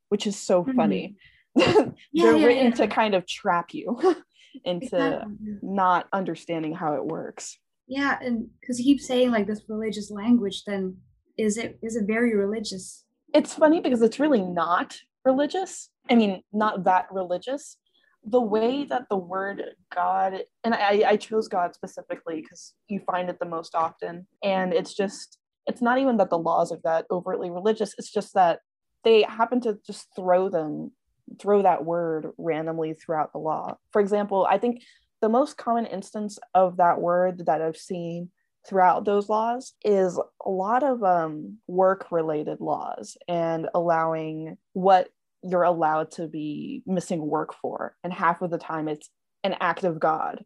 which 0.08 0.26
is 0.26 0.34
so 0.34 0.62
mm-hmm. 0.62 0.74
funny 0.74 1.16
yeah, 1.56 1.84
they're 2.12 2.36
yeah, 2.36 2.46
written 2.46 2.66
yeah. 2.66 2.74
to 2.74 2.88
kind 2.88 3.14
of 3.14 3.26
trap 3.26 3.72
you 3.72 3.98
into 4.64 4.84
exactly. 4.84 5.58
not 5.62 6.08
understanding 6.12 6.74
how 6.74 6.94
it 6.94 7.04
works 7.04 7.58
yeah 7.86 8.18
and 8.20 8.48
because 8.60 8.78
he 8.78 8.84
keeps 8.84 9.06
saying 9.06 9.30
like 9.30 9.46
this 9.46 9.62
religious 9.68 10.10
language 10.10 10.64
then 10.64 10.96
is 11.38 11.56
it 11.56 11.78
is 11.82 11.96
it 11.96 12.04
very 12.06 12.36
religious 12.36 13.04
it's 13.34 13.54
funny 13.54 13.80
because 13.80 14.02
it's 14.02 14.20
really 14.20 14.42
not 14.42 14.96
religious 15.24 15.90
i 16.10 16.14
mean 16.14 16.42
not 16.52 16.84
that 16.84 17.06
religious 17.10 17.78
the 18.24 18.40
way 18.40 18.84
that 18.84 19.08
the 19.08 19.16
word 19.16 19.62
God, 19.92 20.42
and 20.62 20.74
I, 20.74 21.02
I 21.06 21.16
chose 21.16 21.48
God 21.48 21.74
specifically 21.74 22.40
because 22.40 22.74
you 22.88 23.00
find 23.00 23.28
it 23.28 23.38
the 23.40 23.46
most 23.46 23.74
often. 23.74 24.26
And 24.44 24.72
it's 24.72 24.94
just, 24.94 25.38
it's 25.66 25.82
not 25.82 25.98
even 25.98 26.18
that 26.18 26.30
the 26.30 26.38
laws 26.38 26.70
are 26.72 26.80
that 26.84 27.06
overtly 27.10 27.50
religious, 27.50 27.94
it's 27.98 28.12
just 28.12 28.34
that 28.34 28.60
they 29.04 29.22
happen 29.22 29.60
to 29.62 29.78
just 29.84 30.06
throw 30.14 30.48
them, 30.48 30.92
throw 31.40 31.62
that 31.62 31.84
word 31.84 32.30
randomly 32.38 32.94
throughout 32.94 33.32
the 33.32 33.38
law. 33.38 33.76
For 33.92 34.00
example, 34.00 34.46
I 34.48 34.58
think 34.58 34.82
the 35.20 35.28
most 35.28 35.56
common 35.56 35.86
instance 35.86 36.38
of 36.54 36.78
that 36.78 37.00
word 37.00 37.46
that 37.46 37.62
I've 37.62 37.76
seen 37.76 38.30
throughout 38.66 39.04
those 39.04 39.28
laws 39.28 39.74
is 39.84 40.20
a 40.44 40.50
lot 40.50 40.82
of 40.82 41.02
um, 41.02 41.58
work 41.66 42.06
related 42.10 42.60
laws 42.60 43.16
and 43.28 43.68
allowing 43.74 44.56
what 44.72 45.08
you're 45.42 45.62
allowed 45.62 46.10
to 46.12 46.28
be 46.28 46.82
missing 46.86 47.26
work 47.26 47.54
for 47.60 47.96
and 48.04 48.12
half 48.12 48.42
of 48.42 48.50
the 48.50 48.58
time 48.58 48.86
it's 48.86 49.10
an 49.42 49.56
act 49.60 49.82
of 49.82 49.98
god 49.98 50.44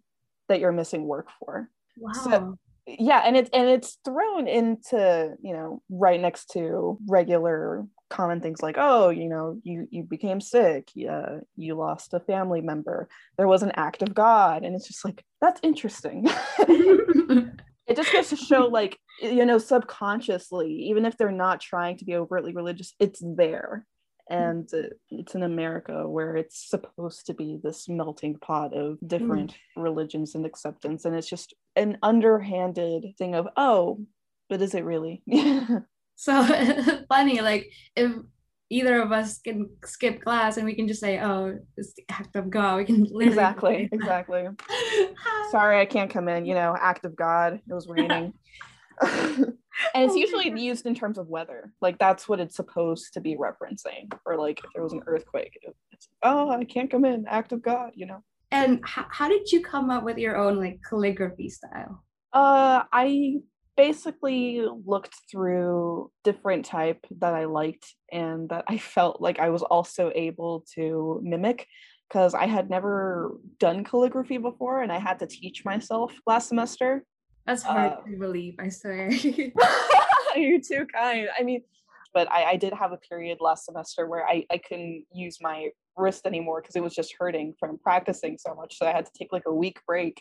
that 0.48 0.58
you're 0.58 0.72
missing 0.72 1.04
work 1.04 1.28
for 1.38 1.68
wow 1.98 2.12
so, 2.12 2.58
yeah 2.86 3.20
and 3.26 3.36
it's 3.36 3.50
and 3.52 3.68
it's 3.68 3.98
thrown 4.04 4.48
into 4.48 5.34
you 5.42 5.52
know 5.52 5.82
right 5.90 6.20
next 6.20 6.46
to 6.46 6.98
regular 7.06 7.84
common 8.08 8.40
things 8.40 8.62
like 8.62 8.76
oh 8.78 9.10
you 9.10 9.28
know 9.28 9.58
you 9.64 9.88
you 9.90 10.02
became 10.04 10.40
sick 10.40 10.90
yeah 10.94 11.38
you 11.56 11.74
lost 11.74 12.14
a 12.14 12.20
family 12.20 12.60
member 12.60 13.08
there 13.36 13.48
was 13.48 13.62
an 13.62 13.72
act 13.74 14.00
of 14.02 14.14
god 14.14 14.64
and 14.64 14.76
it's 14.76 14.86
just 14.86 15.04
like 15.04 15.24
that's 15.40 15.60
interesting. 15.62 16.28
It 17.88 17.96
just 17.96 18.12
goes 18.12 18.30
to 18.30 18.36
show 18.36 18.66
like 18.66 18.98
you 19.22 19.46
know 19.46 19.58
subconsciously 19.58 20.72
even 20.88 21.06
if 21.06 21.16
they're 21.16 21.30
not 21.30 21.60
trying 21.60 21.96
to 21.98 22.04
be 22.04 22.16
overtly 22.16 22.52
religious 22.52 22.92
it's 22.98 23.22
there. 23.24 23.86
And 24.28 24.68
it's 25.08 25.36
in 25.36 25.44
America 25.44 26.08
where 26.08 26.34
it's 26.34 26.68
supposed 26.68 27.26
to 27.26 27.34
be 27.34 27.60
this 27.62 27.88
melting 27.88 28.38
pot 28.38 28.76
of 28.76 28.98
different 29.06 29.52
mm. 29.52 29.84
religions 29.84 30.34
and 30.34 30.44
acceptance 30.44 31.04
and 31.04 31.14
it's 31.14 31.28
just 31.28 31.54
an 31.76 31.96
underhanded 32.02 33.04
thing 33.18 33.36
of 33.36 33.46
oh 33.56 34.00
but 34.48 34.60
is 34.60 34.74
it 34.74 34.84
really 34.84 35.22
so 36.16 36.42
funny 37.08 37.40
like 37.40 37.70
if 37.94 38.12
either 38.68 39.00
of 39.00 39.12
us 39.12 39.38
can 39.38 39.70
skip 39.84 40.22
class 40.22 40.56
and 40.56 40.66
we 40.66 40.74
can 40.74 40.88
just 40.88 41.00
say 41.00 41.20
oh 41.20 41.56
it's 41.76 41.94
the 41.94 42.04
act 42.10 42.34
of 42.34 42.50
god 42.50 42.78
we 42.78 42.84
can 42.84 43.06
exactly 43.20 43.88
exactly. 43.92 44.44
Sorry 45.50 45.80
i 45.80 45.86
can't 45.86 46.10
come 46.10 46.28
in 46.28 46.44
you 46.46 46.54
know 46.54 46.76
act 46.78 47.04
of 47.04 47.14
god 47.14 47.54
it 47.54 47.74
was 47.74 47.86
raining. 47.86 48.32
And 49.94 50.04
it's 50.04 50.14
oh 50.14 50.16
usually 50.16 50.58
used 50.58 50.86
in 50.86 50.94
terms 50.94 51.18
of 51.18 51.28
weather 51.28 51.70
like 51.82 51.98
that's 51.98 52.26
what 52.28 52.40
it's 52.40 52.56
supposed 52.56 53.12
to 53.12 53.20
be 53.20 53.36
referencing 53.36 54.10
or 54.24 54.36
like 54.36 54.58
if 54.64 54.70
there 54.74 54.82
was 54.82 54.94
an 54.94 55.02
earthquake 55.06 55.52
it's 55.92 56.08
oh 56.22 56.48
i 56.48 56.64
can't 56.64 56.90
come 56.90 57.04
in 57.04 57.26
act 57.28 57.52
of 57.52 57.60
god 57.62 57.92
you 57.94 58.06
know? 58.06 58.22
And 58.50 58.80
how 58.84 59.28
did 59.28 59.52
you 59.52 59.60
come 59.60 59.90
up 59.90 60.02
with 60.02 60.16
your 60.16 60.36
own 60.36 60.56
like 60.56 60.80
calligraphy 60.88 61.50
style? 61.50 62.02
Uh 62.32 62.84
i 62.90 63.36
basically 63.76 64.64
looked 64.86 65.14
through 65.30 66.10
different 66.24 66.64
type 66.64 67.04
that 67.18 67.34
i 67.34 67.44
liked 67.44 67.94
and 68.12 68.48
that 68.48 68.64
i 68.68 68.78
felt 68.94 69.20
like 69.20 69.38
i 69.38 69.50
was 69.50 69.62
also 69.62 70.10
able 70.14 70.64
to 70.74 71.20
mimic 71.22 71.66
because 72.08 72.34
i 72.34 72.46
had 72.46 72.70
never 72.70 73.32
done 73.58 73.84
calligraphy 73.84 74.38
before 74.38 74.82
and 74.82 74.92
i 74.92 74.98
had 74.98 75.18
to 75.18 75.26
teach 75.26 75.64
myself 75.64 76.12
last 76.26 76.48
semester 76.48 77.04
that's 77.46 77.62
hard 77.62 77.92
uh, 77.92 77.96
to 78.02 78.16
believe, 78.18 78.56
I 78.58 78.68
swear. 78.68 79.10
you're 80.36 80.60
too 80.60 80.86
kind. 80.92 81.28
I 81.38 81.44
mean, 81.44 81.62
but 82.12 82.30
I, 82.30 82.44
I 82.44 82.56
did 82.56 82.72
have 82.72 82.92
a 82.92 82.96
period 82.96 83.38
last 83.40 83.66
semester 83.66 84.06
where 84.06 84.26
I, 84.26 84.44
I 84.50 84.58
couldn't 84.58 85.04
use 85.12 85.38
my 85.40 85.70
wrist 85.96 86.26
anymore 86.26 86.60
because 86.60 86.74
it 86.74 86.82
was 86.82 86.94
just 86.94 87.14
hurting 87.18 87.54
from 87.58 87.78
practicing 87.78 88.36
so 88.38 88.54
much. 88.54 88.78
So 88.78 88.86
I 88.86 88.92
had 88.92 89.06
to 89.06 89.12
take 89.16 89.32
like 89.32 89.44
a 89.46 89.54
week 89.54 89.78
break. 89.86 90.18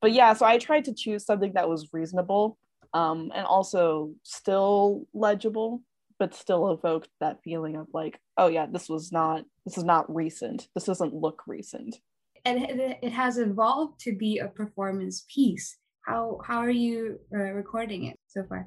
But 0.00 0.12
yeah, 0.12 0.32
so 0.32 0.46
I 0.46 0.58
tried 0.58 0.84
to 0.84 0.94
choose 0.94 1.24
something 1.24 1.52
that 1.54 1.68
was 1.68 1.88
reasonable 1.92 2.56
um, 2.92 3.30
and 3.34 3.46
also 3.46 4.12
still 4.22 5.06
legible, 5.14 5.82
but 6.18 6.34
still 6.34 6.72
evoked 6.72 7.08
that 7.20 7.38
feeling 7.42 7.76
of 7.76 7.86
like, 7.92 8.18
oh 8.36 8.48
yeah, 8.48 8.66
this 8.70 8.88
was 8.88 9.12
not, 9.12 9.44
this 9.64 9.78
is 9.78 9.84
not 9.84 10.12
recent. 10.14 10.68
This 10.74 10.84
doesn't 10.84 11.14
look 11.14 11.42
recent. 11.46 11.96
And 12.44 12.64
it 13.02 13.12
has 13.12 13.36
evolved 13.36 14.00
to 14.00 14.16
be 14.16 14.38
a 14.38 14.48
performance 14.48 15.26
piece 15.32 15.76
how 16.10 16.38
how 16.44 16.58
are 16.58 16.70
you 16.70 17.18
uh, 17.34 17.38
recording 17.38 18.04
it 18.04 18.18
so 18.26 18.42
far 18.48 18.66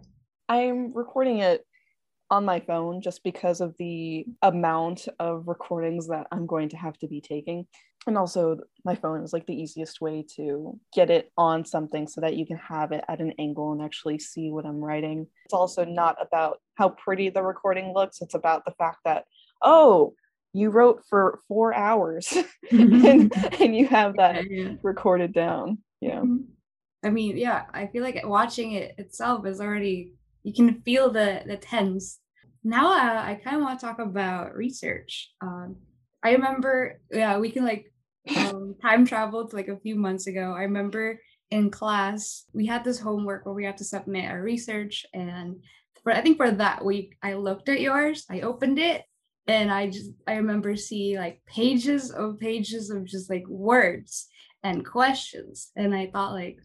i'm 0.49 0.93
recording 0.93 1.39
it 1.39 1.65
on 2.29 2.45
my 2.45 2.59
phone 2.59 3.01
just 3.01 3.23
because 3.23 3.61
of 3.61 3.75
the 3.77 4.25
amount 4.41 5.07
of 5.19 5.47
recordings 5.47 6.07
that 6.07 6.27
i'm 6.31 6.45
going 6.45 6.69
to 6.69 6.77
have 6.77 6.97
to 6.97 7.07
be 7.07 7.21
taking 7.21 7.65
and 8.07 8.17
also 8.17 8.57
my 8.85 8.95
phone 8.95 9.23
is 9.23 9.33
like 9.33 9.45
the 9.45 9.61
easiest 9.61 10.01
way 10.01 10.25
to 10.35 10.79
get 10.93 11.09
it 11.09 11.31
on 11.37 11.65
something 11.65 12.07
so 12.07 12.21
that 12.21 12.35
you 12.35 12.45
can 12.45 12.57
have 12.57 12.91
it 12.91 13.03
at 13.07 13.19
an 13.19 13.33
angle 13.39 13.71
and 13.71 13.81
actually 13.81 14.19
see 14.19 14.49
what 14.49 14.65
i'm 14.65 14.83
writing 14.83 15.27
it's 15.45 15.53
also 15.53 15.83
not 15.85 16.15
about 16.21 16.59
how 16.75 16.89
pretty 16.89 17.29
the 17.29 17.41
recording 17.41 17.93
looks 17.93 18.21
it's 18.21 18.35
about 18.35 18.65
the 18.65 18.73
fact 18.77 18.97
that 19.05 19.25
oh 19.61 20.13
you 20.53 20.69
wrote 20.69 21.01
for 21.09 21.39
four 21.47 21.73
hours 21.73 22.37
and, 22.71 23.33
and 23.59 23.75
you 23.75 23.87
have 23.87 24.15
that 24.17 24.49
yeah, 24.49 24.63
yeah. 24.63 24.73
recorded 24.81 25.33
down 25.33 25.77
yeah 26.01 26.19
mm-hmm. 26.19 26.43
I 27.03 27.09
mean, 27.09 27.37
yeah, 27.37 27.63
I 27.73 27.87
feel 27.87 28.01
like 28.01 28.21
watching 28.23 28.73
it 28.73 28.95
itself 28.97 29.45
is 29.45 29.59
already 29.59 30.13
you 30.43 30.53
can 30.53 30.81
feel 30.81 31.09
the 31.09 31.41
the 31.45 31.57
tense. 31.57 32.19
Now 32.63 32.93
uh, 32.93 33.21
I 33.21 33.39
kind 33.43 33.57
of 33.57 33.63
want 33.63 33.79
to 33.79 33.85
talk 33.85 33.99
about 33.99 34.55
research. 34.55 35.31
Um, 35.41 35.77
I 36.23 36.31
remember, 36.31 37.01
yeah, 37.11 37.37
we 37.37 37.51
can 37.51 37.65
like 37.65 37.91
um, 38.37 38.75
time 38.81 39.05
traveled 39.05 39.53
like 39.53 39.67
a 39.67 39.79
few 39.79 39.95
months 39.95 40.27
ago. 40.27 40.53
I 40.53 40.63
remember 40.63 41.19
in 41.51 41.69
class 41.69 42.45
we 42.53 42.65
had 42.65 42.83
this 42.83 42.99
homework 42.99 43.45
where 43.45 43.55
we 43.55 43.65
had 43.65 43.77
to 43.77 43.83
submit 43.83 44.29
our 44.29 44.41
research, 44.41 45.05
and 45.13 45.57
for 46.03 46.11
I 46.11 46.21
think 46.21 46.37
for 46.37 46.51
that 46.51 46.83
week 46.83 47.17
I 47.21 47.33
looked 47.33 47.69
at 47.69 47.81
yours, 47.81 48.25
I 48.29 48.41
opened 48.41 48.79
it, 48.79 49.03
and 49.47 49.71
I 49.71 49.89
just 49.89 50.11
I 50.27 50.35
remember 50.35 50.75
seeing 50.75 51.17
like 51.17 51.41
pages 51.45 52.11
of 52.11 52.39
pages 52.39 52.89
of 52.89 53.05
just 53.05 53.29
like 53.29 53.47
words 53.47 54.27
and 54.63 54.85
questions, 54.85 55.71
and 55.75 55.93
I 55.93 56.09
thought 56.11 56.33
like 56.33 56.57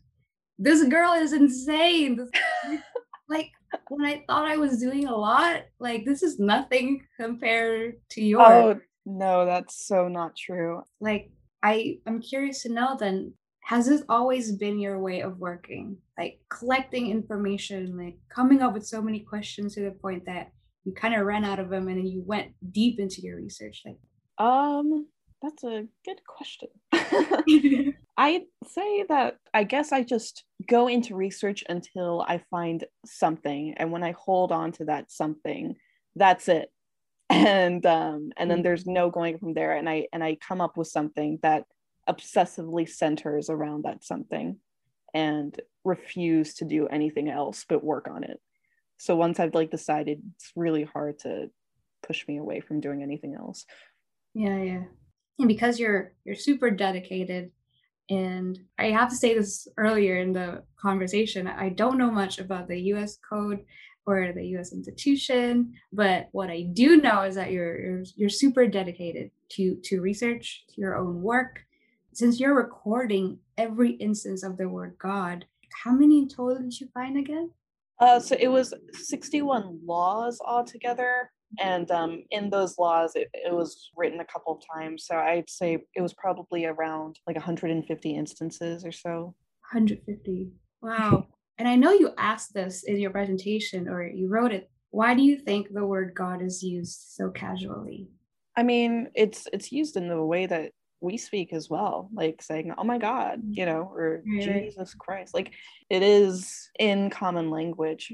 this 0.58 0.84
girl 0.84 1.12
is 1.12 1.32
insane. 1.32 2.28
like 3.28 3.50
when 3.88 4.06
I 4.06 4.24
thought 4.26 4.46
I 4.46 4.56
was 4.56 4.80
doing 4.80 5.06
a 5.06 5.16
lot, 5.16 5.62
like 5.78 6.04
this 6.04 6.22
is 6.22 6.38
nothing 6.38 7.06
compared 7.18 7.96
to 8.10 8.22
yours. 8.22 8.46
Oh 8.46 8.80
no, 9.04 9.44
that's 9.44 9.86
so 9.86 10.08
not 10.08 10.36
true. 10.36 10.82
Like 11.00 11.30
I 11.62 11.98
I'm 12.06 12.20
curious 12.20 12.62
to 12.62 12.72
know 12.72 12.96
then 12.98 13.34
has 13.64 13.86
this 13.86 14.02
always 14.08 14.52
been 14.52 14.78
your 14.78 14.98
way 14.98 15.20
of 15.20 15.38
working? 15.38 15.98
Like 16.16 16.40
collecting 16.48 17.10
information, 17.10 17.98
like 17.98 18.16
coming 18.34 18.62
up 18.62 18.72
with 18.72 18.86
so 18.86 19.02
many 19.02 19.20
questions 19.20 19.74
to 19.74 19.82
the 19.82 19.90
point 19.90 20.24
that 20.26 20.52
you 20.88 20.94
kind 20.94 21.14
of 21.14 21.26
ran 21.26 21.44
out 21.44 21.58
of 21.58 21.68
them 21.68 21.86
and 21.88 21.98
then 21.98 22.06
you 22.06 22.22
went 22.24 22.52
deep 22.72 22.98
into 22.98 23.20
your 23.20 23.36
research 23.36 23.82
like 23.84 23.98
um 24.38 25.06
that's 25.42 25.62
a 25.64 25.86
good 26.04 26.20
question 26.26 26.68
i'd 28.16 28.44
say 28.66 29.04
that 29.08 29.36
i 29.52 29.64
guess 29.64 29.92
i 29.92 30.02
just 30.02 30.44
go 30.66 30.88
into 30.88 31.14
research 31.14 31.62
until 31.68 32.24
i 32.26 32.40
find 32.50 32.84
something 33.04 33.74
and 33.76 33.92
when 33.92 34.02
i 34.02 34.12
hold 34.12 34.50
on 34.50 34.72
to 34.72 34.86
that 34.86 35.10
something 35.10 35.76
that's 36.16 36.48
it 36.48 36.72
and 37.30 37.84
um 37.84 38.30
and 38.36 38.50
then 38.50 38.60
mm. 38.60 38.62
there's 38.62 38.86
no 38.86 39.10
going 39.10 39.38
from 39.38 39.52
there 39.54 39.76
and 39.76 39.88
i 39.88 40.06
and 40.12 40.24
i 40.24 40.34
come 40.36 40.60
up 40.60 40.76
with 40.76 40.88
something 40.88 41.38
that 41.42 41.64
obsessively 42.08 42.88
centers 42.88 43.50
around 43.50 43.84
that 43.84 44.02
something 44.02 44.56
and 45.14 45.60
refuse 45.84 46.54
to 46.54 46.64
do 46.64 46.86
anything 46.86 47.28
else 47.28 47.64
but 47.68 47.84
work 47.84 48.08
on 48.10 48.24
it. 48.24 48.40
So 48.96 49.14
once 49.14 49.38
i've 49.38 49.54
like 49.54 49.70
decided 49.70 50.22
it's 50.36 50.52
really 50.56 50.84
hard 50.84 51.18
to 51.20 51.50
push 52.02 52.26
me 52.26 52.38
away 52.38 52.60
from 52.60 52.80
doing 52.80 53.02
anything 53.02 53.34
else. 53.34 53.64
Yeah 54.34 54.62
yeah. 54.62 54.84
And 55.38 55.48
because 55.48 55.78
you're 55.78 56.12
you're 56.24 56.34
super 56.34 56.70
dedicated 56.70 57.52
and 58.10 58.58
i 58.78 58.86
have 58.86 59.10
to 59.10 59.16
say 59.16 59.34
this 59.34 59.68
earlier 59.76 60.16
in 60.16 60.32
the 60.32 60.62
conversation 60.80 61.46
i 61.46 61.68
don't 61.68 61.98
know 61.98 62.10
much 62.10 62.38
about 62.38 62.66
the 62.66 62.78
us 62.78 63.18
code 63.28 63.60
or 64.08 64.32
the 64.32 64.42
us 64.42 64.72
institution 64.72 65.72
but 65.92 66.28
what 66.32 66.50
i 66.50 66.62
do 66.72 66.96
know 66.96 67.22
is 67.22 67.34
that 67.34 67.50
you're 67.50 67.78
you're, 67.80 68.04
you're 68.16 68.28
super 68.28 68.66
dedicated 68.66 69.30
to 69.48 69.76
to 69.84 70.00
research 70.00 70.64
to 70.68 70.80
your 70.80 70.96
own 70.96 71.22
work 71.22 71.60
since 72.12 72.40
you're 72.40 72.54
recording 72.54 73.38
every 73.56 73.92
instance 73.92 74.42
of 74.42 74.56
the 74.56 74.68
word 74.68 74.96
god 74.98 75.44
how 75.84 75.92
many 75.92 76.18
in 76.18 76.28
total 76.28 76.62
did 76.62 76.80
you 76.80 76.88
find 76.94 77.18
again 77.18 77.50
uh, 78.00 78.20
so 78.20 78.36
it 78.38 78.48
was 78.48 78.72
61 78.92 79.80
laws 79.84 80.40
altogether. 80.44 81.30
And 81.58 81.90
um, 81.90 82.24
in 82.30 82.50
those 82.50 82.78
laws, 82.78 83.12
it, 83.14 83.28
it 83.32 83.52
was 83.52 83.90
written 83.96 84.20
a 84.20 84.24
couple 84.24 84.54
of 84.54 84.62
times. 84.72 85.06
So 85.06 85.16
I'd 85.16 85.48
say 85.48 85.78
it 85.94 86.02
was 86.02 86.14
probably 86.14 86.66
around 86.66 87.18
like 87.26 87.36
150 87.36 88.14
instances 88.14 88.84
or 88.84 88.92
so. 88.92 89.34
150. 89.72 90.52
Wow. 90.82 91.26
And 91.58 91.68
I 91.68 91.76
know 91.76 91.92
you 91.92 92.12
asked 92.16 92.54
this 92.54 92.84
in 92.84 92.98
your 92.98 93.10
presentation 93.10 93.88
or 93.88 94.06
you 94.06 94.28
wrote 94.28 94.52
it. 94.52 94.70
Why 94.90 95.14
do 95.14 95.22
you 95.22 95.38
think 95.38 95.72
the 95.72 95.84
word 95.84 96.14
God 96.14 96.40
is 96.40 96.62
used 96.62 97.12
so 97.14 97.30
casually? 97.30 98.08
I 98.56 98.62
mean, 98.62 99.08
it's 99.14 99.46
it's 99.52 99.70
used 99.70 99.96
in 99.96 100.08
the 100.08 100.22
way 100.22 100.46
that 100.46 100.72
we 101.00 101.16
speak 101.16 101.52
as 101.52 101.70
well 101.70 102.08
like 102.12 102.42
saying 102.42 102.72
oh 102.76 102.84
my 102.84 102.98
god 102.98 103.40
you 103.48 103.64
know 103.64 103.90
or 103.94 104.22
right. 104.26 104.42
jesus 104.42 104.94
christ 104.94 105.34
like 105.34 105.52
it 105.90 106.02
is 106.02 106.70
in 106.78 107.10
common 107.10 107.50
language 107.50 108.12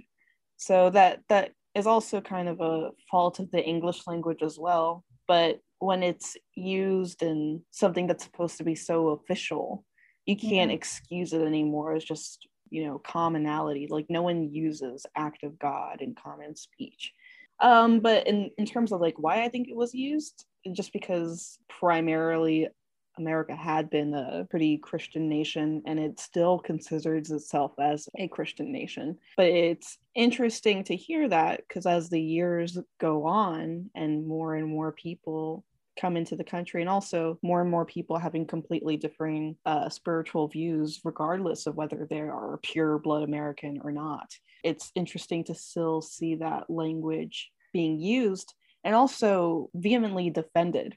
so 0.57 0.91
that 0.91 1.21
that 1.29 1.53
is 1.75 1.87
also 1.87 2.21
kind 2.21 2.49
of 2.49 2.61
a 2.61 2.91
fault 3.11 3.39
of 3.39 3.51
the 3.51 3.65
english 3.65 4.07
language 4.07 4.43
as 4.43 4.59
well 4.59 5.03
but 5.27 5.61
when 5.79 6.03
it's 6.03 6.37
used 6.55 7.23
in 7.23 7.61
something 7.71 8.07
that's 8.07 8.25
supposed 8.25 8.59
to 8.59 8.65
be 8.65 8.75
so 8.75 9.09
official 9.09 9.85
you 10.27 10.37
can't 10.37 10.71
yeah. 10.71 10.77
excuse 10.77 11.33
it 11.33 11.43
anymore 11.43 11.95
it's 11.95 12.05
just 12.05 12.47
you 12.75 12.85
know 12.85 12.99
commonality 12.99 13.87
like 13.89 14.07
no 14.09 14.23
one 14.23 14.53
uses 14.53 15.07
act 15.17 15.45
of 15.45 15.59
god 15.59 16.01
in 16.01 16.15
common 16.15 16.57
speech 16.57 17.13
um 17.61 18.01
but 18.01 18.27
in 18.27 18.51
in 18.59 18.67
terms 18.67 18.91
of 18.91 19.01
like 19.01 19.15
why 19.17 19.45
i 19.45 19.49
think 19.49 19.69
it 19.69 19.77
was 19.77 19.95
used 19.95 20.45
just 20.73 20.93
because 20.93 21.59
primarily 21.69 22.69
America 23.17 23.55
had 23.55 23.91
been 23.91 24.13
a 24.15 24.47
pretty 24.51 24.79
Christian 24.79 25.29
nation 25.29 25.83
and 25.87 25.99
it 26.01 26.19
still 26.19 26.59
considers 26.59 27.31
itself 27.31 27.73
as 27.79 28.09
a 28.19 28.29
Christian 28.29 28.73
nation. 28.73 29.19
But 29.37 29.47
it's 29.47 29.99
interesting 30.15 30.83
to 30.85 30.97
hear 30.97 31.29
that 31.29 31.63
because 31.67 31.87
as 31.87 32.11
the 32.11 32.21
years 32.21 32.79
go 32.99 33.25
on 33.27 33.91
and 33.95 34.27
more 34.27 34.57
and 34.57 34.67
more 34.67 34.93
people 34.93 35.65
come 35.99 36.17
into 36.17 36.37
the 36.37 36.45
country 36.45 36.81
and 36.81 36.91
also 36.91 37.39
more 37.43 37.61
and 37.61 37.71
more 37.71 37.85
people 37.85 38.19
having 38.19 38.47
completely 38.47 38.97
differing 38.97 39.57
uh, 39.67 39.89
spiritual 39.89 40.49
views 40.49 41.01
regardless 41.05 41.67
of 41.67 41.77
whether 41.77 42.07
they 42.09 42.21
are 42.21 42.59
pure 42.63 42.99
blood 42.99 43.23
american 43.23 43.79
or 43.85 43.93
not 43.93 44.31
it's 44.65 44.91
interesting 44.95 45.45
to 45.45 45.55
still 45.55 46.01
see 46.01 46.37
that 46.37 46.69
language 46.69 47.51
being 47.73 48.01
used 48.01 48.55
and 48.85 48.95
also 48.95 49.71
vehemently 49.75 50.31
defended. 50.31 50.97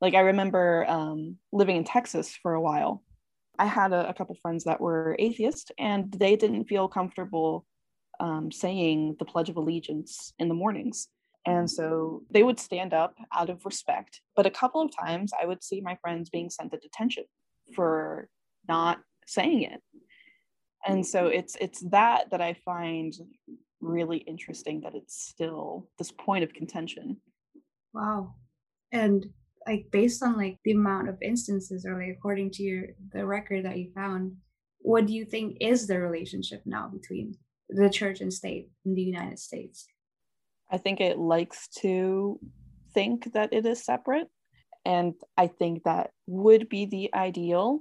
Like 0.00 0.14
I 0.14 0.20
remember 0.20 0.84
um, 0.88 1.36
living 1.52 1.76
in 1.76 1.84
Texas 1.84 2.36
for 2.42 2.54
a 2.54 2.60
while. 2.60 3.02
I 3.58 3.66
had 3.66 3.92
a, 3.92 4.08
a 4.08 4.14
couple 4.14 4.36
friends 4.42 4.64
that 4.64 4.80
were 4.80 5.16
atheist, 5.18 5.72
and 5.78 6.12
they 6.12 6.36
didn't 6.36 6.66
feel 6.66 6.88
comfortable 6.88 7.64
um, 8.20 8.52
saying 8.52 9.16
the 9.18 9.24
Pledge 9.24 9.48
of 9.48 9.56
Allegiance 9.56 10.34
in 10.38 10.48
the 10.48 10.54
mornings. 10.54 11.08
And 11.46 11.70
so 11.70 12.22
they 12.30 12.42
would 12.42 12.58
stand 12.58 12.92
up 12.92 13.14
out 13.32 13.48
of 13.48 13.64
respect. 13.64 14.20
But 14.34 14.46
a 14.46 14.50
couple 14.50 14.82
of 14.82 14.90
times 14.94 15.32
I 15.40 15.46
would 15.46 15.62
see 15.62 15.80
my 15.80 15.96
friends 16.02 16.28
being 16.28 16.50
sent 16.50 16.72
to 16.72 16.78
detention 16.78 17.24
for 17.74 18.28
not 18.68 18.98
saying 19.26 19.62
it. 19.62 19.80
And 20.86 21.06
so 21.06 21.26
it's 21.26 21.56
it's 21.60 21.80
that 21.90 22.30
that 22.30 22.40
I 22.40 22.54
find 22.64 23.12
really 23.80 24.18
interesting 24.18 24.80
that 24.80 24.94
it's 24.94 25.20
still 25.20 25.88
this 25.98 26.10
point 26.10 26.44
of 26.44 26.52
contention. 26.52 27.18
Wow. 27.92 28.34
And 28.92 29.26
like 29.66 29.86
based 29.90 30.22
on 30.22 30.36
like 30.36 30.58
the 30.64 30.72
amount 30.72 31.08
of 31.08 31.16
instances 31.22 31.84
or 31.86 31.98
like 31.98 32.16
according 32.16 32.50
to 32.52 32.62
your 32.62 32.86
the 33.12 33.24
record 33.24 33.64
that 33.64 33.78
you 33.78 33.92
found, 33.94 34.36
what 34.78 35.06
do 35.06 35.14
you 35.14 35.24
think 35.24 35.58
is 35.60 35.86
the 35.86 35.98
relationship 35.98 36.62
now 36.66 36.88
between 36.88 37.36
the 37.68 37.90
church 37.90 38.20
and 38.20 38.32
state 38.32 38.68
in 38.84 38.94
the 38.94 39.02
United 39.02 39.38
States? 39.38 39.86
I 40.70 40.78
think 40.78 41.00
it 41.00 41.18
likes 41.18 41.68
to 41.80 42.38
think 42.92 43.32
that 43.34 43.52
it 43.52 43.66
is 43.66 43.84
separate. 43.84 44.28
And 44.84 45.14
I 45.36 45.48
think 45.48 45.84
that 45.84 46.10
would 46.26 46.68
be 46.68 46.86
the 46.86 47.14
ideal. 47.14 47.80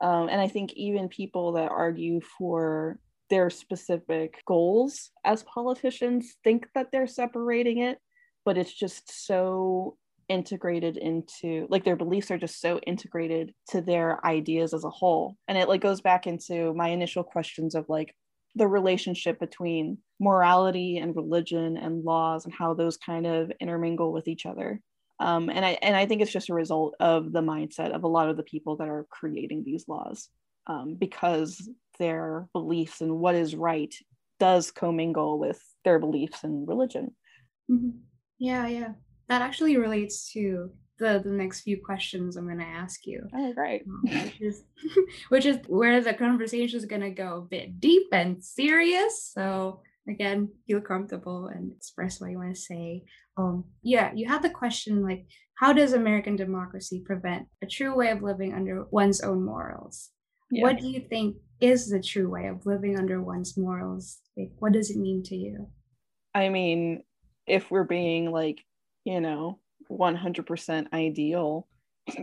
Um, 0.00 0.28
and 0.28 0.40
I 0.40 0.48
think 0.48 0.72
even 0.74 1.08
people 1.08 1.52
that 1.52 1.70
argue 1.70 2.20
for 2.38 2.98
their 3.30 3.50
specific 3.50 4.42
goals 4.46 5.10
as 5.24 5.42
politicians 5.44 6.34
think 6.44 6.66
that 6.74 6.88
they're 6.92 7.06
separating 7.06 7.78
it, 7.78 7.98
but 8.44 8.58
it's 8.58 8.72
just 8.72 9.26
so 9.26 9.96
integrated 10.28 10.96
into 10.96 11.66
like 11.70 11.84
their 11.84 11.96
beliefs 11.96 12.30
are 12.30 12.38
just 12.38 12.60
so 12.60 12.78
integrated 12.80 13.54
to 13.68 13.80
their 13.80 14.24
ideas 14.26 14.74
as 14.74 14.84
a 14.84 14.90
whole 14.90 15.36
and 15.46 15.56
it 15.56 15.68
like 15.68 15.80
goes 15.80 16.00
back 16.00 16.26
into 16.26 16.74
my 16.74 16.88
initial 16.88 17.22
questions 17.22 17.76
of 17.76 17.88
like 17.88 18.12
the 18.56 18.66
relationship 18.66 19.38
between 19.38 19.98
morality 20.18 20.98
and 20.98 21.14
religion 21.14 21.76
and 21.76 22.04
laws 22.04 22.44
and 22.44 22.54
how 22.54 22.74
those 22.74 22.96
kind 22.96 23.26
of 23.26 23.52
intermingle 23.60 24.12
with 24.12 24.26
each 24.26 24.46
other 24.46 24.80
um, 25.18 25.48
and 25.48 25.64
I 25.64 25.78
and 25.82 25.96
I 25.96 26.06
think 26.06 26.20
it's 26.20 26.32
just 26.32 26.50
a 26.50 26.54
result 26.54 26.94
of 27.00 27.32
the 27.32 27.40
mindset 27.40 27.92
of 27.92 28.04
a 28.04 28.08
lot 28.08 28.28
of 28.28 28.36
the 28.36 28.42
people 28.42 28.76
that 28.76 28.88
are 28.88 29.06
creating 29.10 29.64
these 29.64 29.88
laws 29.88 30.28
um, 30.66 30.94
because 30.94 31.68
their 31.98 32.48
beliefs 32.52 33.00
and 33.00 33.18
what 33.18 33.34
is 33.34 33.54
right 33.54 33.94
does 34.38 34.70
commingle 34.70 35.38
with 35.38 35.62
their 35.84 35.98
beliefs 35.98 36.44
and 36.44 36.68
religion. 36.68 37.14
Mm-hmm. 37.70 37.98
Yeah, 38.38 38.66
yeah. 38.66 38.92
That 39.28 39.40
actually 39.40 39.78
relates 39.78 40.30
to 40.32 40.70
the 40.98 41.20
the 41.22 41.30
next 41.30 41.60
few 41.60 41.82
questions 41.82 42.36
I'm 42.36 42.46
going 42.46 42.58
to 42.58 42.64
ask 42.64 43.06
you. 43.06 43.28
Oh, 43.34 43.52
great. 43.52 43.82
Um, 43.86 44.02
which 44.04 44.40
is 44.40 44.64
which 45.28 45.46
is 45.46 45.58
where 45.66 46.00
the 46.00 46.14
conversation 46.14 46.78
is 46.78 46.86
going 46.86 47.02
to 47.02 47.10
go 47.10 47.38
a 47.38 47.48
bit 47.48 47.80
deep 47.80 48.08
and 48.12 48.42
serious. 48.42 49.30
So 49.34 49.80
again, 50.08 50.48
feel 50.66 50.80
comfortable 50.80 51.48
and 51.48 51.72
express 51.76 52.20
what 52.20 52.30
you 52.30 52.38
want 52.38 52.54
to 52.54 52.60
say. 52.60 53.02
Um, 53.36 53.64
yeah, 53.82 54.12
you 54.14 54.26
had 54.28 54.42
the 54.42 54.50
question 54.50 55.02
like, 55.02 55.26
how 55.56 55.72
does 55.72 55.92
American 55.92 56.36
democracy 56.36 57.02
prevent 57.04 57.46
a 57.62 57.66
true 57.66 57.94
way 57.94 58.10
of 58.10 58.22
living 58.22 58.54
under 58.54 58.84
one's 58.90 59.20
own 59.20 59.44
morals? 59.44 60.10
Yeah. 60.50 60.62
What 60.62 60.78
do 60.78 60.88
you 60.88 61.00
think 61.08 61.36
is 61.60 61.88
the 61.88 62.00
true 62.00 62.30
way 62.30 62.46
of 62.46 62.66
living 62.66 62.98
under 62.98 63.22
one's 63.22 63.56
morals? 63.56 64.18
Like, 64.36 64.50
what 64.58 64.72
does 64.72 64.90
it 64.90 64.96
mean 64.96 65.22
to 65.24 65.36
you? 65.36 65.68
I 66.34 66.50
mean, 66.50 67.02
if 67.46 67.70
we're 67.70 67.84
being 67.84 68.30
like, 68.30 68.62
you 69.04 69.20
know, 69.20 69.58
100% 69.90 70.92
ideal, 70.92 71.66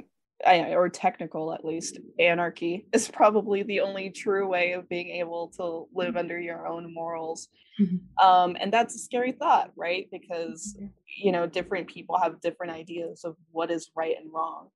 or 0.46 0.90
technical 0.90 1.54
at 1.54 1.64
least, 1.64 2.00
anarchy 2.20 2.86
is 2.94 3.08
probably 3.08 3.64
the 3.64 3.80
only 3.80 4.10
true 4.10 4.48
way 4.48 4.74
of 4.74 4.90
being 4.90 5.10
able 5.10 5.50
to 5.58 5.88
live 5.94 6.18
under 6.18 6.40
your 6.40 6.68
own 6.68 6.94
morals. 6.94 7.48
Mm-hmm. 7.80 8.26
Um, 8.26 8.58
and 8.60 8.72
that's 8.72 8.96
a 8.96 9.00
scary 9.00 9.32
thought, 9.32 9.72
right? 9.76 10.08
Because, 10.12 10.78
you 11.18 11.32
know, 11.32 11.48
different 11.48 11.88
people 11.88 12.18
have 12.18 12.42
different 12.42 12.74
ideas 12.74 13.24
of 13.24 13.36
what 13.52 13.72
is 13.72 13.90
right 13.96 14.16
and 14.20 14.32
wrong. 14.34 14.70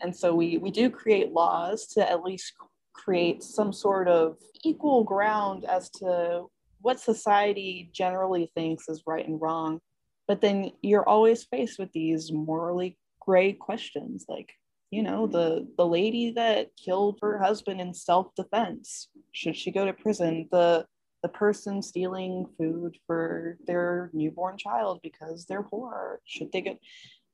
And 0.00 0.14
so 0.14 0.34
we, 0.34 0.58
we 0.58 0.70
do 0.70 0.90
create 0.90 1.32
laws 1.32 1.86
to 1.88 2.08
at 2.08 2.22
least 2.22 2.54
create 2.92 3.42
some 3.42 3.72
sort 3.72 4.08
of 4.08 4.36
equal 4.64 5.04
ground 5.04 5.64
as 5.64 5.90
to 5.90 6.46
what 6.80 7.00
society 7.00 7.90
generally 7.92 8.50
thinks 8.54 8.88
is 8.88 9.02
right 9.06 9.26
and 9.26 9.40
wrong 9.40 9.80
but 10.28 10.40
then 10.40 10.70
you're 10.82 11.08
always 11.08 11.44
faced 11.44 11.78
with 11.78 11.90
these 11.92 12.30
morally 12.30 12.96
gray 13.20 13.52
questions 13.52 14.26
like 14.28 14.52
you 14.90 15.02
know 15.02 15.24
mm-hmm. 15.24 15.32
the 15.32 15.68
the 15.76 15.86
lady 15.86 16.30
that 16.32 16.70
killed 16.76 17.18
her 17.20 17.38
husband 17.38 17.80
in 17.80 17.92
self-defense 17.92 19.08
should 19.32 19.56
she 19.56 19.70
go 19.70 19.84
to 19.86 19.92
prison? 19.92 20.48
The 20.50 20.86
the 21.22 21.28
person 21.28 21.82
stealing 21.82 22.46
food 22.56 22.96
for 23.06 23.58
their 23.66 24.10
newborn 24.12 24.56
child 24.56 25.00
because 25.02 25.46
they're 25.46 25.62
poor 25.62 26.20
should 26.24 26.50
they 26.52 26.60
get 26.60 26.78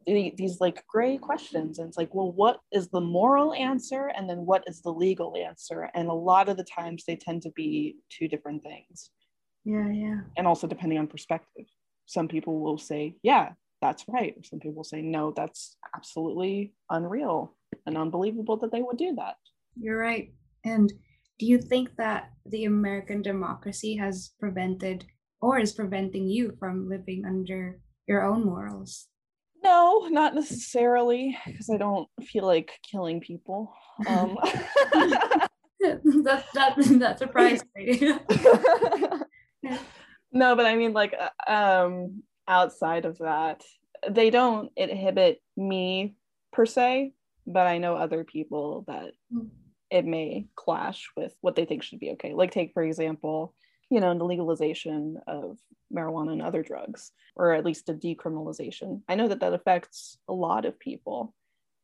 these 0.07 0.61
like 0.61 0.87
gray 0.87 1.17
questions 1.17 1.79
and 1.79 1.89
it's 1.89 1.97
like 1.97 2.15
well 2.15 2.31
what 2.33 2.61
is 2.73 2.89
the 2.89 3.01
moral 3.01 3.55
answer 3.55 4.11
and 4.15 4.29
then 4.29 4.45
what 4.45 4.65
is 4.67 4.83
the 4.83 4.93
legal 4.93 5.35
answer? 5.37 5.91
And 5.95 6.09
a 6.09 6.15
lot 6.15 6.49
of 6.49 6.57
the 6.57 6.65
times 6.65 7.05
they 7.07 7.17
tend 7.17 7.43
to 7.43 7.51
be 7.51 7.97
two 8.11 8.29
different 8.29 8.63
things. 8.63 9.11
Yeah 9.65 9.91
yeah. 9.91 10.21
And 10.37 10.47
also 10.47 10.67
depending 10.67 10.99
on 10.99 11.07
perspective 11.07 11.67
some 12.07 12.29
people 12.29 12.61
will 12.61 12.79
say 12.79 13.17
yeah 13.23 13.51
that's 13.81 14.05
right 14.09 14.35
some 14.45 14.61
people 14.61 14.85
say 14.85 15.03
no 15.03 15.33
that's 15.37 15.77
absolutely 15.95 16.73
unreal 16.91 17.55
and 17.87 17.97
unbelievable 17.97 18.57
that 18.57 18.73
they 18.73 18.83
would 18.83 18.97
do 18.97 19.15
that 19.15 19.37
you're 19.77 19.99
right 19.99 20.33
and 20.65 20.93
do 21.39 21.47
you 21.47 21.59
think 21.59 21.95
that 21.97 22.31
the 22.47 22.65
american 22.65 23.23
democracy 23.23 23.97
has 23.97 24.33
prevented 24.39 25.05
or 25.41 25.59
is 25.59 25.73
preventing 25.73 26.27
you 26.27 26.57
from 26.59 26.89
living 26.89 27.25
under 27.27 27.79
your 28.07 28.23
own 28.23 28.45
morals 28.45 29.09
no, 29.65 30.09
not 30.11 30.35
necessarily, 30.35 31.39
because 31.47 31.71
I 31.71 31.79
don't 31.79 32.07
feel 32.23 32.45
like 32.45 32.79
killing 32.83 33.19
people. 33.21 33.73
Um. 34.07 34.37
that 35.81 36.45
that 36.55 36.75
that 36.77 37.19
surprised 37.19 37.65
me. 37.75 38.13
no, 40.35 40.57
but 40.57 40.67
I 40.67 40.77
mean, 40.77 40.93
like, 40.93 41.15
uh, 41.19 41.53
um, 41.87 42.23
outside 42.47 43.05
of 43.05 43.19
that, 43.19 43.63
they 44.09 44.31
don't 44.31 44.71
inhibit 44.77 45.41
me 45.57 46.17
per 46.53 46.67
se, 46.67 47.13
but 47.47 47.67
I 47.67 47.79
know 47.79 47.95
other 47.95 48.25
people 48.25 48.85
that 48.89 49.13
mm. 49.33 49.49
it 49.91 50.05
may 50.05 50.47
clash 50.57 51.09
with 51.17 51.35
what 51.41 51.57
they 51.57 51.65
think 51.65 51.83
should 51.83 52.01
be 52.01 52.11
okay. 52.11 52.35
Like, 52.35 52.51
take 52.51 52.73
for 52.75 52.83
example, 52.83 53.55
you 53.91 54.01
know, 54.01 54.17
the 54.17 54.25
legalization 54.25 55.19
of 55.27 55.59
marijuana 55.95 56.33
and 56.33 56.43
other 56.43 56.63
drugs, 56.63 57.13
or 57.37 57.53
at 57.53 57.65
least 57.65 57.89
a 57.89 57.95
decriminalization. 57.95 59.03
I 59.09 59.15
know 59.15 59.29
that 59.29 59.41
that 59.41 59.55
affects 59.55 60.19
a 60.29 60.33
lot 60.33 60.65
of 60.65 60.79
people. 60.79 61.35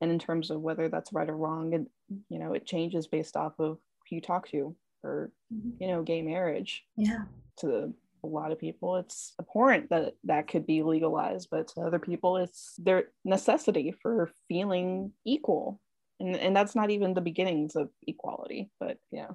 And 0.00 0.10
in 0.10 0.18
terms 0.18 0.50
of 0.50 0.60
whether 0.60 0.88
that's 0.88 1.12
right 1.12 1.28
or 1.28 1.36
wrong, 1.36 1.74
and 1.74 1.86
you 2.28 2.38
know, 2.38 2.54
it 2.54 2.66
changes 2.66 3.06
based 3.06 3.36
off 3.36 3.52
of 3.58 3.78
who 4.08 4.16
you 4.16 4.20
talk 4.20 4.48
to, 4.48 4.74
or 5.04 5.30
mm-hmm. 5.52 5.70
you 5.78 5.88
know, 5.88 6.02
gay 6.02 6.22
marriage. 6.22 6.84
Yeah. 6.96 7.24
To 7.58 7.92
a 8.22 8.26
lot 8.26 8.52
of 8.52 8.58
people, 8.58 8.96
it's 8.96 9.34
abhorrent 9.40 9.90
that 9.90 10.14
that 10.24 10.48
could 10.48 10.66
be 10.66 10.82
legalized, 10.82 11.48
but 11.50 11.68
to 11.68 11.82
other 11.82 11.98
people, 11.98 12.36
it's 12.36 12.74
their 12.78 13.04
necessity 13.24 13.94
for 14.02 14.30
feeling 14.48 15.12
equal. 15.24 15.80
And, 16.18 16.36
and 16.36 16.54
that's 16.54 16.74
not 16.74 16.90
even 16.90 17.14
the 17.14 17.20
beginnings 17.20 17.76
of 17.76 17.88
equality, 18.06 18.70
but 18.78 18.98
yeah. 19.10 19.28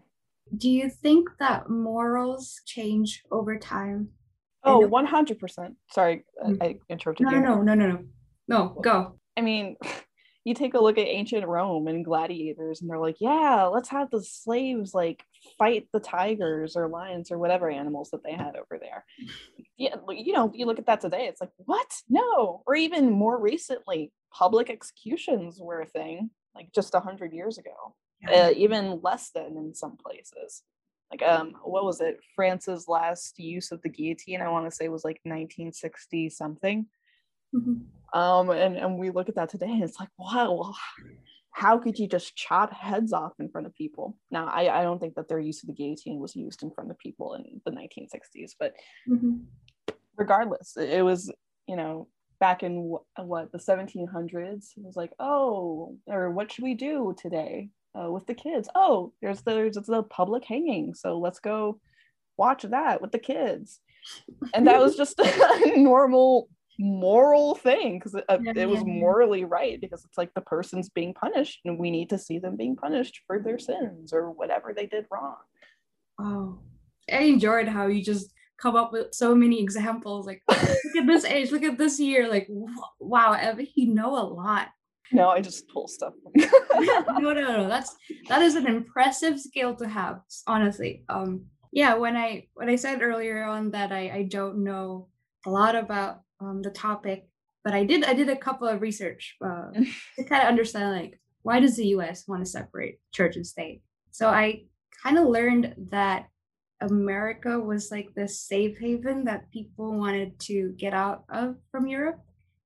Do 0.55 0.69
you 0.69 0.89
think 0.89 1.29
that 1.39 1.69
morals 1.69 2.61
change 2.65 3.23
over 3.31 3.57
time? 3.57 4.09
Oh, 4.63 4.87
100%. 4.87 5.75
Sorry, 5.91 6.25
mm. 6.43 6.57
I 6.61 6.79
interrupted 6.89 7.25
no, 7.25 7.31
you. 7.31 7.41
No, 7.41 7.61
no, 7.61 7.73
no, 7.73 7.87
no, 7.87 8.03
no. 8.47 8.77
Go. 8.81 9.19
I 9.37 9.41
mean, 9.41 9.75
you 10.45 10.53
take 10.53 10.73
a 10.73 10.79
look 10.79 10.97
at 10.97 11.07
ancient 11.07 11.45
Rome 11.45 11.87
and 11.87 12.05
gladiators, 12.05 12.81
and 12.81 12.89
they're 12.89 12.99
like, 12.99 13.17
yeah, 13.19 13.63
let's 13.63 13.89
have 13.89 14.09
the 14.11 14.23
slaves 14.23 14.93
like 14.93 15.23
fight 15.57 15.87
the 15.93 15.99
tigers 15.99 16.75
or 16.75 16.87
lions 16.87 17.31
or 17.31 17.37
whatever 17.37 17.69
animals 17.69 18.09
that 18.11 18.23
they 18.23 18.33
had 18.33 18.55
over 18.55 18.79
there. 18.79 19.05
Yeah, 19.77 19.95
you 20.09 20.33
know, 20.33 20.51
you 20.53 20.65
look 20.65 20.79
at 20.79 20.85
that 20.85 21.01
today, 21.01 21.25
it's 21.25 21.41
like, 21.41 21.51
what? 21.57 21.91
No. 22.09 22.63
Or 22.65 22.75
even 22.75 23.11
more 23.11 23.39
recently, 23.39 24.11
public 24.33 24.69
executions 24.69 25.59
were 25.59 25.81
a 25.81 25.85
thing, 25.85 26.29
like 26.55 26.71
just 26.73 26.95
a 26.95 26.99
hundred 26.99 27.33
years 27.33 27.57
ago 27.57 27.95
uh, 28.31 28.51
even 28.55 28.99
less 29.03 29.31
than 29.31 29.57
in 29.57 29.73
some 29.73 29.97
places. 29.97 30.63
Like 31.11 31.21
um, 31.21 31.55
what 31.63 31.85
was 31.85 32.01
it? 32.01 32.19
France's 32.35 32.87
last 32.87 33.37
use 33.37 33.71
of 33.71 33.81
the 33.81 33.89
guillotine, 33.89 34.41
I 34.41 34.49
want 34.49 34.65
to 34.65 34.75
say, 34.75 34.89
was 34.89 35.05
like 35.05 35.19
1960 35.23 36.29
something. 36.29 36.87
Mm-hmm. 37.55 38.19
Um, 38.19 38.49
and 38.49 38.75
and 38.75 38.97
we 38.97 39.11
look 39.11 39.29
at 39.29 39.35
that 39.35 39.49
today, 39.49 39.69
and 39.69 39.83
it's 39.83 39.99
like, 39.99 40.09
wow, 40.17 40.73
how 41.55 41.77
could 41.77 41.97
you 41.97 42.07
just 42.07 42.35
chop 42.35 42.73
heads 42.73 43.13
off 43.13 43.33
in 43.39 43.49
front 43.49 43.67
of 43.67 43.73
people? 43.73 44.17
Now, 44.29 44.47
I, 44.47 44.79
I 44.79 44.83
don't 44.83 44.99
think 44.99 45.15
that 45.15 45.29
their 45.29 45.39
use 45.39 45.63
of 45.63 45.67
the 45.67 45.73
guillotine 45.73 46.19
was 46.19 46.35
used 46.35 46.63
in 46.63 46.71
front 46.71 46.91
of 46.91 46.97
people 46.99 47.33
in 47.33 47.61
the 47.65 47.71
1960s, 47.71 48.51
but 48.59 48.73
mm-hmm. 49.09 49.37
regardless, 50.17 50.75
it 50.77 51.03
was, 51.03 51.31
you 51.67 51.75
know, 51.75 52.07
back 52.39 52.63
in 52.63 52.97
what 53.17 53.51
the 53.51 53.57
1700s, 53.57 54.77
it 54.77 54.83
was 54.83 54.95
like, 54.95 55.11
oh, 55.19 55.95
or 56.07 56.31
what 56.31 56.51
should 56.51 56.63
we 56.63 56.73
do 56.73 57.15
today? 57.17 57.69
uh, 57.95 58.11
with 58.11 58.25
the 58.27 58.33
kids. 58.33 58.69
Oh, 58.75 59.13
there's 59.21 59.41
the, 59.41 59.53
there's 59.53 59.75
the 59.75 60.03
public 60.03 60.43
hanging, 60.45 60.93
so 60.93 61.17
let's 61.17 61.39
go 61.39 61.79
watch 62.37 62.63
that 62.63 63.01
with 63.01 63.11
the 63.11 63.19
kids. 63.19 63.79
And 64.53 64.67
that 64.67 64.81
was 64.81 64.95
just 64.97 65.19
a 65.19 65.77
normal 65.77 66.49
moral 66.79 67.55
thing 67.55 67.97
because 67.99 68.15
it, 68.15 68.25
uh, 68.29 68.37
yeah, 68.41 68.53
it 68.55 68.69
was 68.69 68.79
yeah, 68.79 68.93
morally 68.93 69.45
right 69.45 69.79
because 69.79 70.03
it's 70.05 70.17
like 70.17 70.33
the 70.33 70.41
person's 70.41 70.89
being 70.89 71.13
punished 71.13 71.61
and 71.65 71.79
we 71.79 71.91
need 71.91 72.09
to 72.09 72.17
see 72.17 72.39
them 72.39 72.55
being 72.55 72.75
punished 72.75 73.21
for 73.27 73.39
their 73.39 73.59
sins 73.59 74.13
or 74.13 74.31
whatever 74.31 74.73
they 74.73 74.85
did 74.85 75.05
wrong. 75.11 75.35
Oh, 76.19 76.59
I 77.11 77.23
enjoyed 77.23 77.67
how 77.67 77.87
you 77.87 78.03
just 78.03 78.31
come 78.57 78.75
up 78.75 78.93
with 78.93 79.13
so 79.13 79.35
many 79.35 79.61
examples 79.61 80.25
like 80.25 80.41
look 80.47 80.95
at 80.95 81.05
this 81.05 81.25
age 81.25 81.51
look 81.51 81.61
at 81.61 81.77
this 81.77 81.99
year 81.99 82.29
like 82.29 82.47
wow 83.01 83.53
you 83.75 83.93
know 83.93 84.17
a 84.17 84.23
lot 84.23 84.69
no, 85.11 85.29
I 85.29 85.41
just 85.41 85.67
pull 85.69 85.87
stuff. 85.87 86.13
no, 86.35 87.19
no, 87.19 87.33
no. 87.33 87.67
That's 87.67 87.95
that 88.27 88.41
is 88.41 88.55
an 88.55 88.65
impressive 88.67 89.39
skill 89.39 89.75
to 89.75 89.87
have, 89.87 90.21
honestly. 90.47 91.03
Um, 91.09 91.45
yeah, 91.71 91.95
when 91.95 92.15
I 92.15 92.47
when 92.53 92.69
I 92.69 92.75
said 92.75 93.01
earlier 93.01 93.43
on 93.43 93.71
that 93.71 93.91
I, 93.91 94.09
I 94.09 94.23
don't 94.23 94.63
know 94.63 95.07
a 95.45 95.49
lot 95.49 95.75
about 95.75 96.21
um, 96.39 96.61
the 96.61 96.69
topic, 96.69 97.27
but 97.63 97.73
I 97.73 97.83
did 97.83 98.03
I 98.03 98.13
did 98.13 98.29
a 98.29 98.35
couple 98.35 98.67
of 98.67 98.81
research 98.81 99.35
uh, 99.43 99.71
to 100.17 100.23
kind 100.23 100.43
of 100.43 100.49
understand 100.49 100.91
like 100.91 101.19
why 101.43 101.59
does 101.59 101.75
the 101.77 101.87
U.S. 101.87 102.27
want 102.27 102.43
to 102.43 102.49
separate 102.49 102.99
church 103.11 103.35
and 103.35 103.45
state? 103.45 103.81
So 104.11 104.29
I 104.29 104.63
kind 105.03 105.17
of 105.17 105.27
learned 105.27 105.75
that 105.91 106.27
America 106.81 107.59
was 107.59 107.91
like 107.91 108.13
this 108.15 108.39
safe 108.39 108.77
haven 108.79 109.25
that 109.25 109.51
people 109.51 109.97
wanted 109.97 110.39
to 110.39 110.73
get 110.77 110.93
out 110.93 111.23
of 111.29 111.55
from 111.71 111.87
Europe 111.87 112.19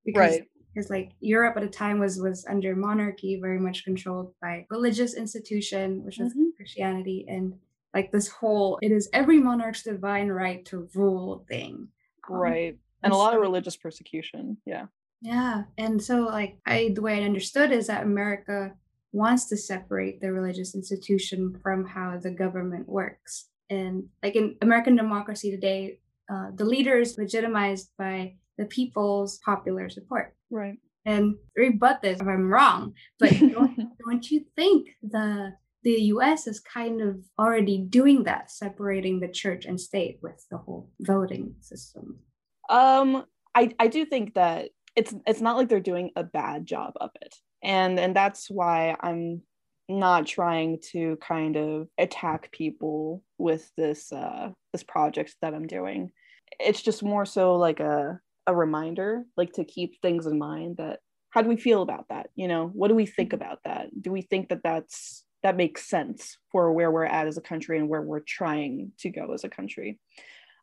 because 0.05 0.31
right 0.31 0.43
because 0.73 0.89
like 0.89 1.11
Europe 1.19 1.57
at 1.57 1.63
the 1.63 1.69
time 1.69 1.99
was 1.99 2.19
was 2.19 2.45
under 2.49 2.75
monarchy, 2.75 3.39
very 3.41 3.59
much 3.59 3.83
controlled 3.83 4.33
by 4.41 4.65
religious 4.69 5.15
institution, 5.15 6.03
which 6.03 6.17
was 6.17 6.31
mm-hmm. 6.31 6.49
Christianity, 6.55 7.25
and 7.27 7.53
like 7.93 8.11
this 8.11 8.27
whole 8.27 8.79
it 8.81 8.91
is 8.91 9.09
every 9.13 9.39
monarch's 9.39 9.83
divine 9.83 10.29
right 10.29 10.63
to 10.65 10.87
rule 10.93 11.45
thing. 11.49 11.87
Um, 12.29 12.35
right. 12.35 12.77
And, 13.03 13.13
a 13.13 13.17
lot 13.17 13.33
of 13.33 13.41
religious 13.41 13.77
persecution. 13.77 14.57
Yeah. 14.65 14.85
Yeah. 15.21 15.63
And 15.77 16.01
so 16.01 16.21
like 16.21 16.59
I 16.65 16.91
the 16.93 17.01
way 17.01 17.19
I 17.19 17.25
understood 17.25 17.71
is 17.71 17.87
that 17.87 18.03
America 18.03 18.73
wants 19.11 19.47
to 19.49 19.57
separate 19.57 20.21
the 20.21 20.31
religious 20.31 20.75
institution 20.75 21.59
from 21.61 21.85
how 21.85 22.17
the 22.21 22.31
government 22.31 22.87
works. 22.87 23.47
And 23.69 24.05
like 24.23 24.35
in 24.35 24.55
American 24.61 24.95
democracy 24.95 25.51
today, 25.51 25.99
uh, 26.31 26.51
the 26.55 26.65
leader 26.65 26.97
is 26.97 27.17
legitimized 27.17 27.89
by 27.97 28.35
the 28.57 28.65
people's 28.65 29.39
popular 29.39 29.89
support. 29.89 30.35
Right. 30.51 30.77
And 31.05 31.35
rebut 31.55 32.01
this 32.01 32.19
if 32.19 32.27
I'm 32.27 32.51
wrong, 32.51 32.93
but 33.19 33.31
don't, 33.39 33.89
don't 34.05 34.31
you 34.31 34.45
think 34.55 34.89
the 35.01 35.53
the 35.81 36.01
US 36.13 36.45
is 36.45 36.59
kind 36.59 37.01
of 37.01 37.23
already 37.39 37.77
doing 37.77 38.23
that, 38.23 38.51
separating 38.51 39.21
the 39.21 39.29
church 39.29 39.65
and 39.65 39.79
state 39.79 40.19
with 40.21 40.45
the 40.51 40.57
whole 40.57 40.89
voting 40.99 41.55
system? 41.61 42.19
Um, 42.69 43.25
I, 43.55 43.71
I 43.79 43.87
do 43.87 44.05
think 44.05 44.35
that 44.35 44.69
it's 44.95 45.13
it's 45.25 45.41
not 45.41 45.57
like 45.57 45.69
they're 45.69 45.79
doing 45.79 46.11
a 46.15 46.23
bad 46.23 46.65
job 46.65 46.93
of 47.01 47.11
it. 47.21 47.35
And 47.63 47.99
and 47.99 48.15
that's 48.15 48.49
why 48.49 48.95
I'm 49.01 49.41
not 49.87 50.27
trying 50.27 50.79
to 50.91 51.17
kind 51.17 51.57
of 51.57 51.87
attack 51.97 52.51
people 52.51 53.23
with 53.37 53.71
this 53.75 54.11
uh 54.11 54.51
this 54.71 54.83
project 54.83 55.35
that 55.41 55.53
I'm 55.53 55.67
doing. 55.67 56.11
It's 56.59 56.81
just 56.81 57.03
more 57.03 57.25
so 57.25 57.55
like 57.55 57.79
a 57.79 58.19
a 58.49 58.55
reminder 58.55 59.25
like 59.37 59.53
to 59.53 59.63
keep 59.63 60.01
things 60.01 60.25
in 60.25 60.39
mind 60.39 60.77
that 60.77 60.99
how 61.29 61.41
do 61.41 61.47
we 61.47 61.55
feel 61.55 61.83
about 61.83 62.07
that 62.09 62.31
you 62.35 62.47
know 62.47 62.67
what 62.73 62.87
do 62.87 62.95
we 62.95 63.05
think 63.05 63.29
mm-hmm. 63.29 63.43
about 63.43 63.59
that 63.63 63.87
do 64.01 64.11
we 64.11 64.23
think 64.23 64.49
that 64.49 64.63
that's 64.63 65.23
that 65.43 65.55
makes 65.55 65.87
sense 65.87 66.37
for 66.51 66.73
where 66.73 66.91
we're 66.91 67.05
at 67.05 67.27
as 67.27 67.37
a 67.37 67.41
country 67.41 67.77
and 67.77 67.87
where 67.87 68.01
we're 68.01 68.19
trying 68.19 68.91
to 68.97 69.09
go 69.09 69.31
as 69.33 69.43
a 69.43 69.49
country 69.49 69.99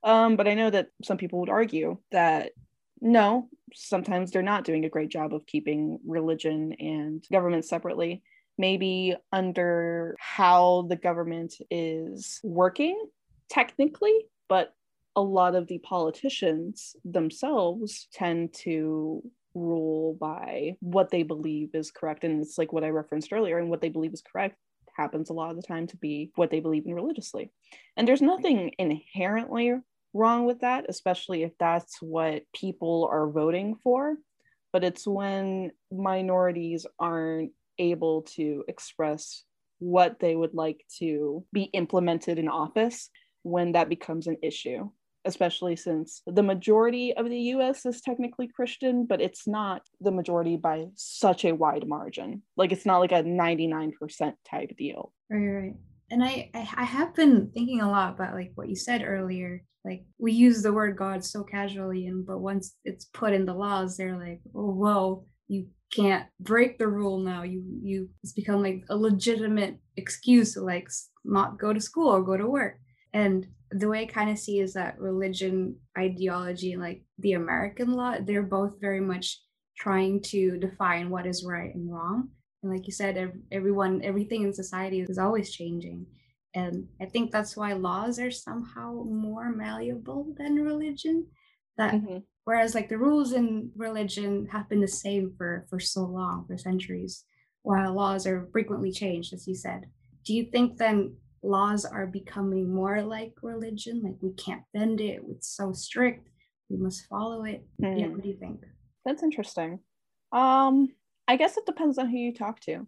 um, 0.05 0.37
but 0.37 0.49
i 0.49 0.55
know 0.55 0.71
that 0.71 0.89
some 1.03 1.17
people 1.17 1.41
would 1.41 1.49
argue 1.49 1.99
that 2.13 2.53
no 3.01 3.49
sometimes 3.75 4.31
they're 4.31 4.43
not 4.43 4.65
doing 4.65 4.85
a 4.85 4.91
great 4.91 5.09
job 5.09 5.35
of 5.35 5.47
keeping 5.47 5.99
religion 6.07 6.73
and 6.79 7.25
government 7.31 7.65
separately 7.65 8.23
maybe 8.59 9.15
under 9.33 10.17
how 10.19 10.87
the 10.89 10.97
government 10.97 11.55
is 11.71 12.41
working 12.43 12.99
technically 13.51 14.27
but 14.49 14.73
a 15.17 15.21
lot 15.21 15.55
of 15.55 15.67
the 15.67 15.79
politicians 15.79 16.95
themselves 17.05 18.07
tend 18.13 18.53
to 18.53 19.23
rule 19.57 20.17
by 20.21 20.77
what 20.81 21.11
they 21.11 21.23
believe 21.23 21.75
is 21.75 21.91
correct. 21.91 22.23
And 22.23 22.43
it's 22.43 22.59
like 22.59 22.73
what 22.73 22.85
I 22.85 22.91
referenced 22.91 23.33
earlier, 23.33 23.59
and 23.59 23.71
what 23.71 23.81
they 23.81 23.89
believe 23.89 24.13
is 24.13 24.23
correct 24.23 24.57
happens 24.97 25.31
a 25.31 25.33
lot 25.33 25.51
of 25.51 25.57
the 25.57 25.63
time 25.63 25.87
to 25.89 25.97
be 25.97 26.31
what 26.37 26.51
they 26.51 26.61
believe 26.61 26.87
in 26.87 26.95
religiously. 26.95 27.51
And 27.97 28.07
there's 28.07 28.23
nothing 28.23 28.73
inherently 28.79 29.75
wrong 30.13 30.47
with 30.47 30.61
that, 30.61 30.87
especially 30.89 31.43
if 31.43 31.53
that's 31.59 32.01
what 32.01 32.43
people 32.55 33.09
are 33.11 33.29
voting 33.29 33.77
for. 33.83 34.17
But 34.73 34.85
it's 34.85 35.07
when 35.07 35.73
minorities 35.91 36.87
aren't 36.99 37.53
able 37.79 38.23
to 38.23 38.65
express 38.69 39.45
what 39.79 40.19
they 40.21 40.35
would 40.35 40.55
like 40.55 40.85
to 40.99 41.45
be 41.53 41.65
implemented 41.65 42.39
in 42.39 42.49
office 42.49 43.11
when 43.43 43.73
that 43.73 43.89
becomes 43.89 44.27
an 44.27 44.39
issue 44.43 44.91
especially 45.27 45.77
since 45.77 46.23
the 46.27 46.43
majority 46.43 47.15
of 47.15 47.29
the 47.29 47.39
US 47.55 47.85
is 47.85 48.01
technically 48.01 48.49
Christian, 48.49 49.07
but 49.07 49.21
it's 49.21 49.47
not 49.47 49.83
the 50.01 50.11
majority 50.11 50.57
by 50.57 50.87
such 50.95 51.45
a 51.45 51.55
wide 51.55 51.87
margin. 51.87 52.43
Like 52.57 52.73
it's 52.73 52.87
not 52.87 52.99
like 52.99 53.13
a 53.13 53.23
99% 53.23 53.93
type 54.49 54.77
deal. 54.77 55.13
Right, 55.31 55.47
right. 55.47 55.75
And 56.11 56.23
I, 56.23 56.51
I, 56.55 56.69
I 56.77 56.85
have 56.85 57.15
been 57.15 57.51
thinking 57.53 57.81
a 57.81 57.91
lot 57.91 58.15
about 58.15 58.35
like 58.35 58.53
what 58.55 58.69
you 58.69 58.77
said 58.77 59.03
earlier. 59.05 59.65
Like 59.85 60.05
we 60.19 60.33
use 60.33 60.63
the 60.63 60.73
word 60.73 60.97
God 60.97 61.25
so 61.25 61.45
casually, 61.45 62.07
and 62.07 62.27
but 62.27 62.39
once 62.39 62.75
it's 62.85 63.05
put 63.05 63.33
in 63.33 63.47
the 63.47 63.55
laws, 63.55 63.97
they're 63.97 64.19
like, 64.19 64.41
oh 64.55 64.73
whoa, 64.73 65.27
you 65.47 65.69
can't 65.95 66.27
break 66.41 66.79
the 66.79 66.89
rule 66.89 67.19
now. 67.19 67.43
You 67.43 67.63
you 67.83 68.09
it's 68.23 68.33
become 68.33 68.63
like 68.63 68.85
a 68.91 68.97
legitimate 68.97 69.79
excuse 69.97 70.55
to 70.55 70.61
like 70.61 70.89
not 71.25 71.59
go 71.59 71.73
to 71.73 71.81
school 71.81 72.09
or 72.09 72.23
go 72.23 72.37
to 72.37 72.49
work. 72.49 72.79
And 73.13 73.47
the 73.71 73.89
way 73.89 74.03
I 74.03 74.07
kind 74.07 74.31
of 74.31 74.39
see 74.39 74.61
is 74.61 74.75
that 74.75 74.99
religion, 74.99 75.77
ideology, 75.99 76.77
like 76.77 77.03
the 77.19 77.33
American 77.33 77.93
law, 77.93 78.17
they're 78.21 78.43
both 78.43 78.81
very 78.81 79.01
much 79.01 79.41
trying 79.77 80.23
to 80.23 80.57
define 80.59 81.11
what 81.11 81.27
is 81.27 81.45
right 81.45 81.75
and 81.75 81.93
wrong. 81.93 82.29
And 82.63 82.73
like 82.73 82.87
you 82.87 82.93
said, 82.93 83.33
everyone, 83.53 84.03
everything 84.03 84.43
in 84.43 84.53
society 84.53 85.01
is 85.01 85.19
always 85.19 85.53
changing. 85.53 86.07
And 86.55 86.89
I 87.01 87.07
think 87.07 87.31
that's 87.31 87.57
why 87.57 87.75
laws 87.75 88.19
are 88.19 88.31
somehow 88.31 89.05
more 89.05 89.51
malleable 89.51 90.35
than 90.39 90.55
religion. 90.55 91.27
That 91.77 91.95
mm-hmm. 91.95 92.19
whereas 92.45 92.75
like 92.75 92.89
the 92.89 92.97
rules 92.97 93.33
in 93.33 93.71
religion 93.77 94.49
have 94.51 94.69
been 94.69 94.81
the 94.81 94.89
same 94.89 95.35
for 95.37 95.67
for 95.69 95.79
so 95.79 96.05
long, 96.05 96.47
for 96.47 96.57
centuries, 96.57 97.25
while 97.63 97.93
laws 97.93 98.27
are 98.27 98.49
frequently 98.53 98.91
changed, 98.91 99.35
as 99.35 99.47
you 99.47 99.55
said. 99.55 99.91
Do 100.25 100.33
you 100.33 100.45
think 100.51 100.79
then 100.79 101.17
laws 101.47 101.85
are 101.85 102.07
becoming 102.07 102.73
more 102.73 103.03
like 103.03 103.33
religion 103.43 104.03
like 104.03 104.17
we 104.21 104.33
can't 104.33 104.63
bend 104.75 105.01
it 105.01 105.21
it's 105.31 105.49
so 105.49 105.73
strict 105.73 106.29
we 106.69 106.77
must 106.77 107.07
follow 107.07 107.45
it 107.45 107.65
mm. 107.81 107.99
yeah 107.99 108.07
hmm. 108.07 108.13
what 108.13 108.23
do 108.23 108.29
you 108.29 108.37
think 108.37 108.65
that's 109.05 109.23
interesting 109.23 109.79
um 110.33 110.89
i 111.29 111.37
guess 111.37 111.57
it 111.57 111.67
depends 111.67 111.99
on 111.99 112.09
who 112.09 112.19
you 112.19 112.35
talk 112.35 112.59
to 112.61 112.87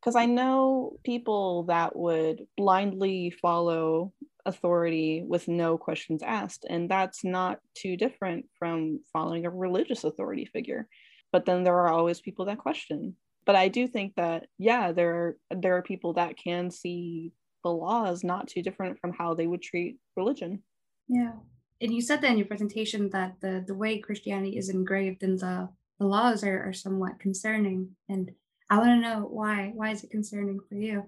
because 0.00 0.16
i 0.16 0.26
know 0.26 0.96
people 1.04 1.64
that 1.64 1.94
would 1.94 2.42
blindly 2.56 3.30
follow 3.30 4.12
authority 4.44 5.22
with 5.24 5.46
no 5.46 5.78
questions 5.78 6.22
asked 6.22 6.66
and 6.68 6.90
that's 6.90 7.22
not 7.22 7.58
too 7.76 7.96
different 7.96 8.46
from 8.58 8.98
following 9.12 9.46
a 9.46 9.50
religious 9.50 10.02
authority 10.02 10.44
figure 10.44 10.88
but 11.30 11.46
then 11.46 11.62
there 11.62 11.78
are 11.78 11.92
always 11.92 12.20
people 12.20 12.46
that 12.46 12.58
question 12.58 13.16
but 13.46 13.54
i 13.54 13.68
do 13.68 13.86
think 13.86 14.12
that 14.16 14.46
yeah 14.58 14.90
there 14.90 15.14
are 15.14 15.36
there 15.56 15.76
are 15.76 15.82
people 15.82 16.14
that 16.14 16.36
can 16.36 16.72
see 16.72 17.32
the 17.62 17.70
law 17.70 18.10
is 18.10 18.24
not 18.24 18.48
too 18.48 18.62
different 18.62 18.98
from 18.98 19.12
how 19.12 19.34
they 19.34 19.46
would 19.46 19.62
treat 19.62 19.98
religion. 20.16 20.62
Yeah. 21.08 21.32
And 21.80 21.92
you 21.92 22.00
said 22.00 22.20
that 22.20 22.30
in 22.30 22.38
your 22.38 22.46
presentation 22.46 23.10
that 23.10 23.34
the, 23.40 23.64
the 23.66 23.74
way 23.74 23.98
Christianity 23.98 24.56
is 24.56 24.68
engraved 24.68 25.22
in 25.22 25.36
the, 25.36 25.68
the 25.98 26.06
laws 26.06 26.44
are, 26.44 26.68
are 26.68 26.72
somewhat 26.72 27.18
concerning. 27.18 27.90
And 28.08 28.30
I 28.70 28.78
want 28.78 29.02
to 29.02 29.08
know 29.08 29.26
why. 29.28 29.72
Why 29.74 29.90
is 29.90 30.04
it 30.04 30.10
concerning 30.10 30.60
for 30.68 30.76
you? 30.76 31.04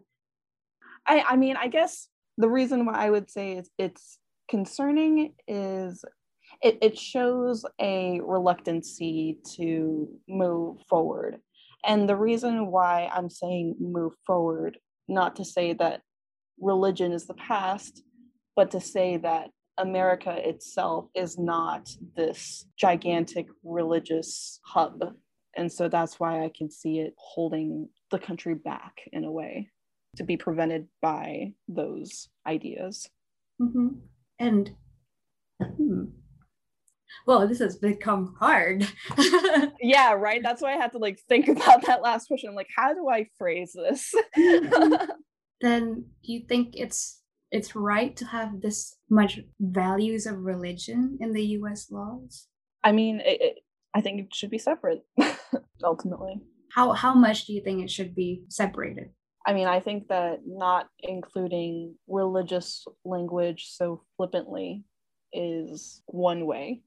I, 1.06 1.24
I 1.28 1.36
mean, 1.36 1.56
I 1.56 1.68
guess 1.68 2.08
the 2.38 2.48
reason 2.48 2.86
why 2.86 2.94
I 2.94 3.10
would 3.10 3.30
say 3.30 3.52
it's, 3.52 3.70
it's 3.78 4.18
concerning 4.48 5.34
is 5.46 6.04
it, 6.62 6.78
it 6.82 6.98
shows 6.98 7.64
a 7.80 8.20
reluctancy 8.20 9.38
to 9.56 10.08
move 10.28 10.80
forward. 10.88 11.38
And 11.86 12.08
the 12.08 12.16
reason 12.16 12.66
why 12.68 13.10
I'm 13.12 13.30
saying 13.30 13.76
move 13.78 14.14
forward, 14.26 14.78
not 15.06 15.36
to 15.36 15.44
say 15.44 15.74
that 15.74 16.00
religion 16.58 17.12
is 17.12 17.26
the 17.26 17.34
past, 17.34 18.02
but 18.56 18.70
to 18.72 18.80
say 18.80 19.16
that 19.18 19.50
America 19.78 20.36
itself 20.48 21.06
is 21.14 21.38
not 21.38 21.88
this 22.16 22.66
gigantic 22.78 23.46
religious 23.64 24.60
hub. 24.64 25.14
And 25.56 25.72
so 25.72 25.88
that's 25.88 26.18
why 26.18 26.44
I 26.44 26.50
can 26.56 26.70
see 26.70 27.00
it 27.00 27.14
holding 27.16 27.88
the 28.10 28.18
country 28.18 28.54
back 28.54 29.00
in 29.12 29.24
a 29.24 29.32
way 29.32 29.70
to 30.16 30.24
be 30.24 30.36
prevented 30.36 30.86
by 31.02 31.54
those 31.68 32.28
ideas. 32.46 33.08
Mm-hmm. 33.60 33.88
And 34.38 34.74
hmm. 35.60 36.04
well, 37.26 37.46
this 37.46 37.58
has 37.60 37.76
become 37.76 38.34
hard. 38.38 38.86
yeah, 39.80 40.12
right. 40.12 40.42
That's 40.42 40.62
why 40.62 40.74
I 40.74 40.76
had 40.76 40.92
to 40.92 40.98
like 40.98 41.20
think 41.28 41.48
about 41.48 41.86
that 41.86 42.02
last 42.02 42.26
question. 42.28 42.54
like, 42.54 42.70
how 42.74 42.94
do 42.94 43.08
I 43.08 43.28
phrase 43.38 43.72
this? 43.74 44.12
then 45.64 46.06
you 46.22 46.42
think 46.48 46.74
it's 46.74 47.20
it's 47.50 47.76
right 47.76 48.16
to 48.16 48.24
have 48.26 48.60
this 48.60 48.96
much 49.08 49.38
values 49.60 50.26
of 50.26 50.38
religion 50.38 51.18
in 51.20 51.32
the 51.32 51.46
U.S. 51.58 51.90
laws? 51.90 52.48
I 52.82 52.92
mean, 52.92 53.20
it, 53.20 53.40
it, 53.40 53.54
I 53.94 54.00
think 54.00 54.20
it 54.20 54.34
should 54.34 54.50
be 54.50 54.58
separate 54.58 55.02
ultimately. 55.84 56.40
How 56.72 56.92
how 56.92 57.14
much 57.14 57.46
do 57.46 57.52
you 57.52 57.62
think 57.62 57.82
it 57.82 57.90
should 57.90 58.14
be 58.14 58.42
separated? 58.48 59.10
I 59.46 59.52
mean, 59.52 59.68
I 59.68 59.80
think 59.80 60.08
that 60.08 60.40
not 60.46 60.88
including 61.00 61.94
religious 62.08 62.84
language 63.04 63.66
so 63.70 64.02
flippantly 64.16 64.84
is 65.32 66.02
one 66.06 66.46
way. 66.46 66.82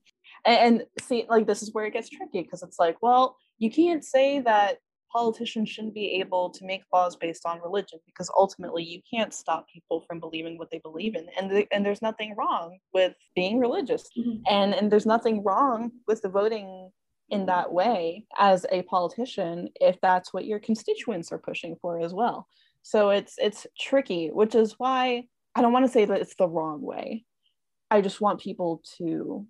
And, 0.46 0.60
and 0.60 0.86
see, 1.02 1.26
like, 1.30 1.46
this 1.46 1.62
is 1.62 1.74
where 1.74 1.86
it 1.86 1.94
gets 1.94 2.10
tricky 2.10 2.42
because 2.42 2.64
it's 2.64 2.80
like, 2.80 2.98
well, 3.02 3.38
you 3.60 3.70
can't 3.70 4.04
say 4.04 4.40
that 4.42 4.78
politicians 5.18 5.68
shouldn't 5.68 5.96
be 5.96 6.20
able 6.20 6.52
to 6.52 6.64
make 6.64 6.84
laws 6.94 7.16
based 7.16 7.44
on 7.48 7.60
religion 7.62 7.98
because 8.06 8.30
ultimately 8.38 8.84
you 8.84 9.02
can't 9.12 9.34
stop 9.34 9.66
people 9.68 10.02
from 10.02 10.20
believing 10.20 10.60
what 10.60 10.70
they 10.70 10.78
believe 10.78 11.16
in 11.16 11.26
and 11.36 11.50
the, 11.50 11.68
and 11.72 11.84
there's 11.84 12.04
nothing 12.04 12.36
wrong 12.38 12.78
with 12.94 13.16
being 13.36 13.58
religious. 13.58 14.08
Mm-hmm. 14.16 14.44
and 14.48 14.76
and 14.76 14.92
there's 14.92 15.08
nothing 15.08 15.44
wrong 15.44 15.92
with 16.08 16.22
the 16.22 16.30
voting 16.30 16.92
in 17.30 17.48
that 17.48 17.74
way 17.74 18.26
as 18.38 18.66
a 18.72 18.84
politician 18.84 19.70
if 19.82 20.00
that's 20.02 20.32
what 20.34 20.46
your 20.46 20.60
constituents 20.60 21.32
are 21.32 21.40
pushing 21.40 21.76
for 21.82 22.00
as 22.00 22.14
well. 22.14 22.48
So 22.84 23.10
it's 23.10 23.36
it's 23.40 23.66
tricky 23.80 24.28
which 24.28 24.54
is 24.56 24.76
why 24.78 25.24
i 25.56 25.62
don't 25.62 25.74
want 25.74 25.86
to 25.86 25.92
say 25.92 26.06
that 26.06 26.22
it's 26.22 26.36
the 26.36 26.48
wrong 26.48 26.82
way. 26.82 27.26
I 27.90 28.02
just 28.02 28.22
want 28.22 28.40
people 28.42 28.84
to 28.98 29.48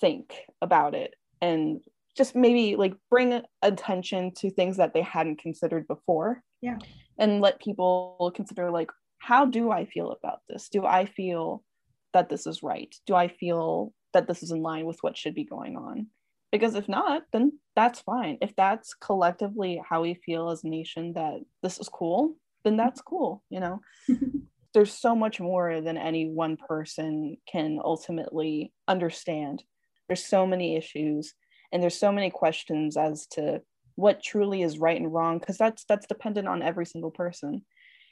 think 0.00 0.26
about 0.62 0.94
it 0.94 1.14
and 1.40 1.80
just 2.20 2.36
maybe 2.36 2.76
like 2.76 2.92
bring 3.08 3.40
attention 3.62 4.30
to 4.34 4.50
things 4.50 4.76
that 4.76 4.92
they 4.92 5.00
hadn't 5.00 5.40
considered 5.40 5.88
before. 5.88 6.42
Yeah. 6.60 6.76
And 7.16 7.40
let 7.40 7.62
people 7.62 8.30
consider 8.36 8.70
like 8.70 8.90
how 9.20 9.46
do 9.46 9.70
I 9.70 9.86
feel 9.86 10.10
about 10.10 10.40
this? 10.46 10.68
Do 10.68 10.84
I 10.84 11.06
feel 11.06 11.64
that 12.12 12.28
this 12.28 12.46
is 12.46 12.62
right? 12.62 12.94
Do 13.06 13.14
I 13.14 13.28
feel 13.28 13.94
that 14.12 14.28
this 14.28 14.42
is 14.42 14.50
in 14.50 14.60
line 14.60 14.84
with 14.84 14.98
what 15.00 15.16
should 15.16 15.34
be 15.34 15.44
going 15.44 15.78
on? 15.78 16.08
Because 16.52 16.74
if 16.74 16.90
not, 16.90 17.22
then 17.32 17.58
that's 17.74 18.00
fine. 18.00 18.36
If 18.42 18.54
that's 18.54 18.92
collectively 18.92 19.80
how 19.88 20.02
we 20.02 20.12
feel 20.12 20.50
as 20.50 20.62
a 20.62 20.68
nation 20.68 21.14
that 21.14 21.40
this 21.62 21.78
is 21.78 21.88
cool, 21.88 22.36
then 22.64 22.74
mm-hmm. 22.74 22.82
that's 22.82 23.00
cool, 23.00 23.42
you 23.48 23.60
know. 23.60 23.80
There's 24.74 24.92
so 24.92 25.16
much 25.16 25.40
more 25.40 25.80
than 25.80 25.96
any 25.96 26.28
one 26.28 26.58
person 26.58 27.38
can 27.50 27.78
ultimately 27.82 28.74
understand. 28.86 29.64
There's 30.06 30.26
so 30.26 30.46
many 30.46 30.76
issues 30.76 31.32
and 31.72 31.82
there's 31.82 31.98
so 31.98 32.12
many 32.12 32.30
questions 32.30 32.96
as 32.96 33.26
to 33.28 33.62
what 33.96 34.22
truly 34.22 34.62
is 34.62 34.78
right 34.78 35.00
and 35.00 35.12
wrong 35.12 35.38
because 35.38 35.58
that's 35.58 35.84
that's 35.84 36.06
dependent 36.06 36.48
on 36.48 36.62
every 36.62 36.86
single 36.86 37.10
person. 37.10 37.62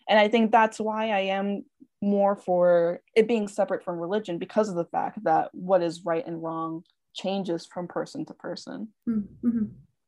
And 0.08 0.18
i 0.18 0.26
think 0.28 0.50
that's 0.50 0.80
why 0.80 1.10
i 1.10 1.20
am 1.20 1.64
more 2.00 2.36
for 2.36 3.00
it 3.14 3.26
being 3.28 3.48
separate 3.48 3.84
from 3.84 3.98
religion 3.98 4.38
because 4.38 4.68
of 4.68 4.76
the 4.76 4.84
fact 4.86 5.22
that 5.24 5.50
what 5.52 5.82
is 5.82 6.04
right 6.04 6.26
and 6.26 6.42
wrong 6.42 6.82
changes 7.14 7.66
from 7.66 7.88
person 7.88 8.24
to 8.26 8.34
person. 8.34 8.88
Mm-hmm. 9.08 9.64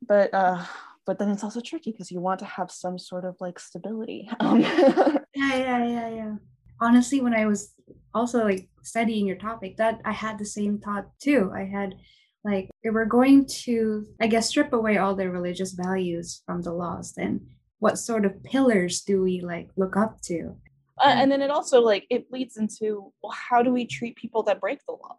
but 0.07 0.33
uh 0.33 0.65
but 1.07 1.19
then 1.19 1.31
it's 1.31 1.43
also 1.43 1.61
tricky 1.61 1.91
because 1.91 2.11
you 2.11 2.21
want 2.21 2.39
to 2.39 2.45
have 2.45 2.71
some 2.71 2.99
sort 2.99 3.25
of 3.25 3.37
like 3.41 3.59
stability. 3.59 4.31
Yeah 4.41 5.57
yeah 5.57 5.87
yeah 5.87 6.09
yeah. 6.09 6.35
Honestly 6.81 7.21
when 7.21 7.35
i 7.35 7.47
was 7.47 7.75
also 8.15 8.45
like 8.45 8.69
studying 8.83 9.27
your 9.27 9.37
topic 9.37 9.77
that 9.77 10.01
i 10.05 10.13
had 10.13 10.39
the 10.39 10.45
same 10.45 10.79
thought 10.79 11.07
too. 11.21 11.51
I 11.55 11.65
had 11.65 11.95
like 12.45 12.69
if 12.83 12.95
we're 12.95 13.05
going 13.05 13.45
to 13.47 14.07
i 14.21 14.27
guess 14.27 14.49
strip 14.49 14.73
away 14.73 14.97
all 14.97 15.15
the 15.15 15.29
religious 15.29 15.73
values 15.73 16.43
from 16.47 16.63
the 16.63 16.73
laws 16.73 17.13
then 17.13 17.41
what 17.81 17.99
sort 17.99 18.25
of 18.25 18.43
pillars 18.45 19.01
do 19.01 19.23
we 19.23 19.41
like 19.41 19.71
look 19.77 19.97
up 19.97 20.21
to? 20.21 20.55
Uh, 21.03 21.09
and 21.09 21.33
then 21.33 21.43
it 21.43 21.51
also 21.51 21.81
like 21.81 22.07
it 22.11 22.31
leads 22.31 22.57
into 22.57 23.13
well 23.23 23.33
how 23.33 23.63
do 23.63 23.73
we 23.73 23.87
treat 23.87 24.15
people 24.17 24.43
that 24.45 24.61
break 24.61 24.79
the 24.87 24.93
law? 24.93 25.17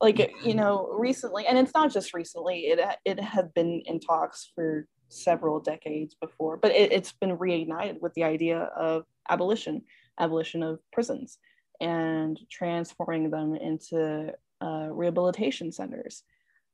Like 0.00 0.32
you 0.42 0.54
know 0.54 0.88
recently 0.98 1.46
and 1.46 1.58
it's 1.58 1.74
not 1.74 1.92
just 1.92 2.14
recently 2.14 2.60
it 2.60 2.80
it 3.04 3.20
had 3.20 3.52
been 3.52 3.82
in 3.84 4.00
talks 4.00 4.50
for 4.54 4.86
several 5.08 5.58
decades 5.60 6.14
before 6.14 6.56
but 6.56 6.70
it, 6.70 6.92
it's 6.92 7.12
been 7.12 7.36
reignited 7.36 8.00
with 8.00 8.14
the 8.14 8.22
idea 8.22 8.70
of 8.76 9.04
abolition 9.28 9.82
abolition 10.18 10.62
of 10.62 10.78
prisons 10.92 11.38
and 11.80 12.38
transforming 12.50 13.28
them 13.28 13.56
into 13.56 14.32
uh, 14.62 14.86
rehabilitation 14.90 15.72
centers 15.72 16.22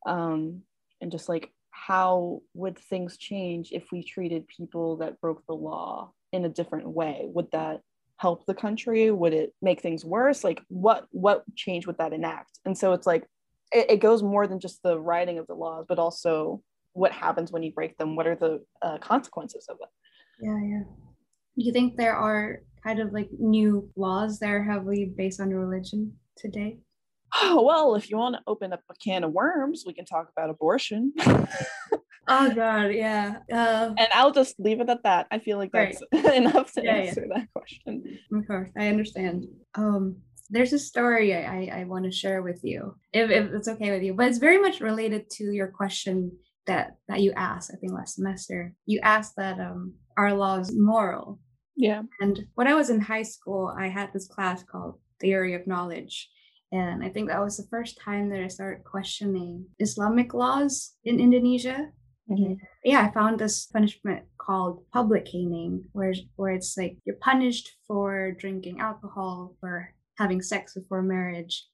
um, 0.07 0.63
and 1.01 1.13
just 1.13 1.29
like 1.29 1.53
how 1.71 2.41
would 2.55 2.79
things 2.79 3.19
change 3.19 3.71
if 3.73 3.93
we 3.93 4.03
treated 4.03 4.49
people 4.49 4.97
that 4.97 5.21
broke 5.21 5.45
the 5.47 5.55
law 5.55 6.11
in 6.33 6.45
a 6.45 6.49
different 6.49 6.89
way? 6.89 7.27
Would 7.27 7.51
that 7.53 7.81
help 8.17 8.47
the 8.47 8.55
country? 8.55 9.11
Would 9.11 9.35
it 9.35 9.53
make 9.61 9.83
things 9.83 10.05
worse? 10.05 10.43
Like 10.43 10.63
what 10.69 11.07
what 11.11 11.45
change 11.55 11.87
would 11.87 11.99
that 11.99 12.15
enact? 12.15 12.59
And 12.65 12.77
so 12.77 12.95
it's 12.95 13.07
like 13.07 13.27
it, 13.73 13.91
it 13.91 13.97
goes 14.01 14.23
more 14.23 14.47
than 14.47 14.59
just 14.59 14.83
the 14.83 14.99
writing 14.99 15.39
of 15.39 15.47
the 15.47 15.55
laws 15.55 15.85
but 15.89 15.99
also 15.99 16.63
what 16.95 17.13
happens 17.13 17.53
when 17.53 17.63
you 17.63 17.73
break 17.73 17.99
them. 17.99 18.17
What 18.17 18.27
are 18.27 18.37
the 18.37 18.65
uh, 18.81 18.97
consequences 18.99 19.67
of 19.69 19.77
it? 19.83 19.89
Yeah 20.41 20.59
yeah. 20.63 20.85
Do 21.59 21.65
you 21.65 21.73
think 21.73 21.97
there 21.97 22.17
are 22.17 22.63
kind 22.83 23.01
of 23.01 23.13
like 23.13 23.29
new 23.39 23.91
laws 23.97 24.39
that 24.39 24.51
are 24.51 24.65
heavily 24.65 25.13
based 25.17 25.41
on 25.41 25.51
religion 25.51 26.15
today 26.37 26.79
oh 27.43 27.63
well 27.67 27.95
if 27.95 28.11
you 28.11 28.17
want 28.17 28.35
to 28.35 28.43
open 28.47 28.73
up 28.73 28.81
a 28.91 28.95
can 28.95 29.25
of 29.25 29.33
worms 29.33 29.85
we 29.87 29.93
can 29.93 30.05
talk 30.05 30.29
about 30.37 30.51
abortion. 30.51 31.13
Oh 32.29 32.51
god 32.55 32.93
yeah 32.93 33.39
uh, 33.53 33.95
and 33.97 34.09
i'll 34.15 34.33
just 34.33 34.59
leave 34.59 34.81
it 34.81 34.89
at 34.89 35.03
that. 35.05 35.27
I 35.31 35.39
feel 35.39 35.59
like 35.59 35.73
that's 35.73 36.03
right. 36.13 36.35
enough 36.35 36.73
to 36.73 36.83
yeah, 36.85 36.95
answer 36.95 37.27
yeah. 37.29 37.41
that 37.41 37.49
question. 37.53 38.19
Of 38.33 38.47
course 38.47 38.71
i 38.77 38.89
understand. 38.89 39.47
Um 39.75 40.17
there's 40.49 40.73
a 40.73 40.79
story 40.79 41.35
i 41.35 41.69
i 41.73 41.85
want 41.85 42.05
to 42.05 42.11
share 42.13 42.41
with 42.41 42.61
you 42.63 42.95
if, 43.13 43.31
if 43.31 43.53
it's 43.53 43.67
okay 43.67 43.91
with 43.91 44.01
you 44.05 44.15
but 44.15 44.29
it's 44.29 44.39
very 44.39 44.61
much 44.61 44.81
related 44.81 45.29
to 45.29 45.51
your 45.51 45.67
question 45.67 46.31
that 46.67 46.97
that 47.09 47.21
you 47.21 47.33
asked 47.37 47.73
i 47.73 47.77
think 47.77 47.93
last 47.93 48.15
semester. 48.15 48.73
You 48.87 49.01
asked 49.03 49.35
that 49.37 49.59
um 49.59 49.95
our 50.17 50.33
law 50.33 50.59
is 50.59 50.73
moral. 50.75 51.39
Yeah. 51.77 52.03
And 52.21 52.47
when 52.55 52.69
i 52.69 52.75
was 52.75 52.91
in 52.91 53.01
high 53.01 53.23
school 53.23 53.75
i 53.79 53.89
had 53.89 54.13
this 54.13 54.29
class 54.29 54.63
called 54.63 54.99
theory 55.21 55.55
of 55.55 55.67
knowledge 55.67 56.29
and 56.73 57.05
i 57.05 57.09
think 57.09 57.29
that 57.29 57.43
was 57.43 57.57
the 57.57 57.67
first 57.71 57.99
time 58.01 58.29
that 58.29 58.41
i 58.41 58.49
started 58.49 58.85
questioning 58.85 59.67
islamic 59.79 60.35
laws 60.35 60.95
in 61.05 61.21
indonesia 61.21 61.93
Mm-hmm. 62.31 62.55
Yeah, 62.85 63.03
I 63.03 63.13
found 63.13 63.39
this 63.39 63.67
punishment 63.67 64.25
called 64.39 64.83
public 64.93 65.27
caning, 65.27 65.85
where 65.93 66.15
where 66.35 66.53
it's 66.53 66.77
like 66.77 66.99
you're 67.05 67.17
punished 67.17 67.71
for 67.87 68.33
drinking 68.33 68.81
alcohol, 68.81 69.55
for 69.61 69.95
having 70.19 70.43
sex 70.43 70.75
before 70.75 71.03
marriage. 71.03 71.67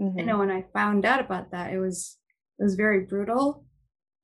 Mm-hmm. 0.00 0.18
You 0.18 0.26
know, 0.26 0.38
when 0.38 0.50
I 0.50 0.64
found 0.72 1.04
out 1.04 1.20
about 1.20 1.52
that, 1.52 1.72
it 1.72 1.78
was 1.78 2.18
it 2.58 2.64
was 2.64 2.74
very 2.74 3.04
brutal, 3.04 3.64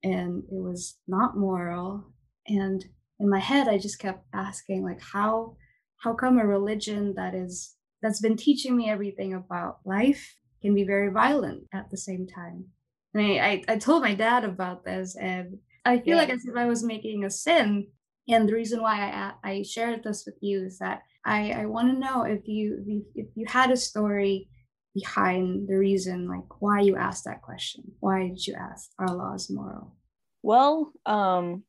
and 0.03 0.43
it 0.51 0.61
was 0.61 0.97
not 1.07 1.37
moral. 1.37 2.11
And 2.47 2.83
in 3.19 3.29
my 3.29 3.39
head, 3.39 3.67
I 3.67 3.77
just 3.77 3.99
kept 3.99 4.25
asking, 4.33 4.83
like, 4.83 5.01
how 5.01 5.55
how 6.03 6.13
come 6.13 6.37
a 6.37 6.45
religion 6.45 7.13
that 7.15 7.33
is 7.33 7.75
that's 8.01 8.21
been 8.21 8.37
teaching 8.37 8.75
me 8.75 8.89
everything 8.89 9.33
about 9.33 9.79
life 9.85 10.35
can 10.61 10.73
be 10.73 10.83
very 10.83 11.11
violent 11.11 11.63
at 11.73 11.89
the 11.89 11.97
same 11.97 12.27
time? 12.27 12.65
And 13.13 13.25
I, 13.25 13.37
I, 13.37 13.63
I 13.69 13.77
told 13.77 14.03
my 14.03 14.13
dad 14.13 14.43
about 14.43 14.83
this, 14.85 15.15
and 15.15 15.57
I 15.85 15.99
feel 15.99 16.15
yeah. 16.15 16.21
like 16.21 16.29
as 16.29 16.45
if 16.45 16.55
I 16.55 16.65
was 16.65 16.83
making 16.83 17.23
a 17.23 17.29
sin. 17.29 17.87
And 18.29 18.47
the 18.47 18.53
reason 18.53 18.81
why 18.81 19.33
I 19.43 19.49
I 19.49 19.61
shared 19.63 20.03
this 20.03 20.23
with 20.25 20.35
you 20.41 20.65
is 20.65 20.79
that 20.79 21.01
I 21.25 21.51
I 21.51 21.65
want 21.65 21.93
to 21.93 21.99
know 21.99 22.23
if 22.23 22.47
you 22.47 23.03
if 23.15 23.27
you 23.35 23.45
had 23.47 23.71
a 23.71 23.77
story 23.77 24.49
behind 24.93 25.67
the 25.67 25.77
reason 25.77 26.27
like 26.27 26.61
why 26.61 26.81
you 26.81 26.95
asked 26.95 27.25
that 27.25 27.41
question. 27.41 27.83
Why 27.99 28.27
did 28.27 28.45
you 28.45 28.55
ask 28.55 28.89
are 28.99 29.13
laws 29.15 29.49
moral? 29.49 29.95
Well, 30.43 30.91
um, 31.05 31.63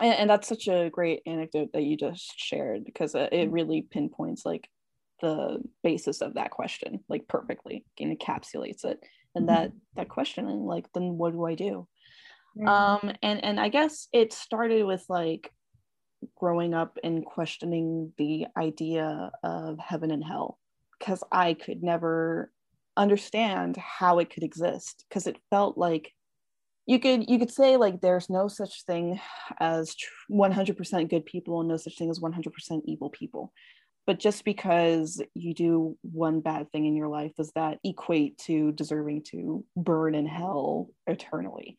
and, 0.00 0.14
and 0.14 0.30
that's 0.30 0.48
such 0.48 0.68
a 0.68 0.90
great 0.90 1.20
anecdote 1.26 1.70
that 1.72 1.82
you 1.82 1.96
just 1.96 2.32
shared 2.38 2.84
because 2.84 3.14
it 3.14 3.32
mm-hmm. 3.32 3.52
really 3.52 3.82
pinpoints 3.82 4.44
like 4.44 4.68
the 5.20 5.62
basis 5.82 6.20
of 6.20 6.34
that 6.34 6.50
question 6.50 7.00
like 7.08 7.28
perfectly. 7.28 7.84
Encapsulates 8.00 8.84
it. 8.84 8.98
And 9.34 9.46
mm-hmm. 9.48 9.54
that 9.54 9.72
that 9.96 10.08
questioning 10.08 10.64
like 10.64 10.86
then 10.94 11.16
what 11.18 11.32
do 11.32 11.44
i 11.44 11.54
do? 11.54 11.86
Um 12.66 13.12
and 13.22 13.44
and 13.44 13.58
i 13.58 13.68
guess 13.68 14.08
it 14.12 14.32
started 14.32 14.84
with 14.84 15.04
like 15.08 15.50
growing 16.36 16.72
up 16.72 16.98
and 17.02 17.24
questioning 17.24 18.12
the 18.16 18.46
idea 18.56 19.30
of 19.42 19.78
heaven 19.78 20.10
and 20.10 20.24
hell 20.24 20.58
because 20.98 21.22
i 21.30 21.52
could 21.54 21.82
never 21.82 22.50
understand 22.96 23.76
how 23.76 24.18
it 24.18 24.30
could 24.30 24.42
exist 24.42 25.04
because 25.08 25.26
it 25.26 25.36
felt 25.50 25.76
like 25.76 26.12
you 26.86 26.98
could 26.98 27.28
you 27.28 27.38
could 27.38 27.50
say 27.50 27.76
like 27.76 28.00
there's 28.00 28.30
no 28.30 28.46
such 28.46 28.84
thing 28.84 29.18
as 29.58 29.94
100% 30.30 31.10
good 31.10 31.26
people 31.26 31.60
and 31.60 31.68
no 31.68 31.76
such 31.76 31.96
thing 31.96 32.10
as 32.10 32.20
100% 32.20 32.82
evil 32.84 33.10
people 33.10 33.52
but 34.06 34.18
just 34.18 34.44
because 34.44 35.22
you 35.34 35.54
do 35.54 35.96
one 36.02 36.40
bad 36.40 36.70
thing 36.70 36.86
in 36.86 36.96
your 36.96 37.08
life 37.08 37.34
does 37.36 37.52
that 37.52 37.78
equate 37.84 38.36
to 38.38 38.72
deserving 38.72 39.22
to 39.22 39.64
burn 39.76 40.14
in 40.14 40.26
hell 40.26 40.88
eternally 41.06 41.76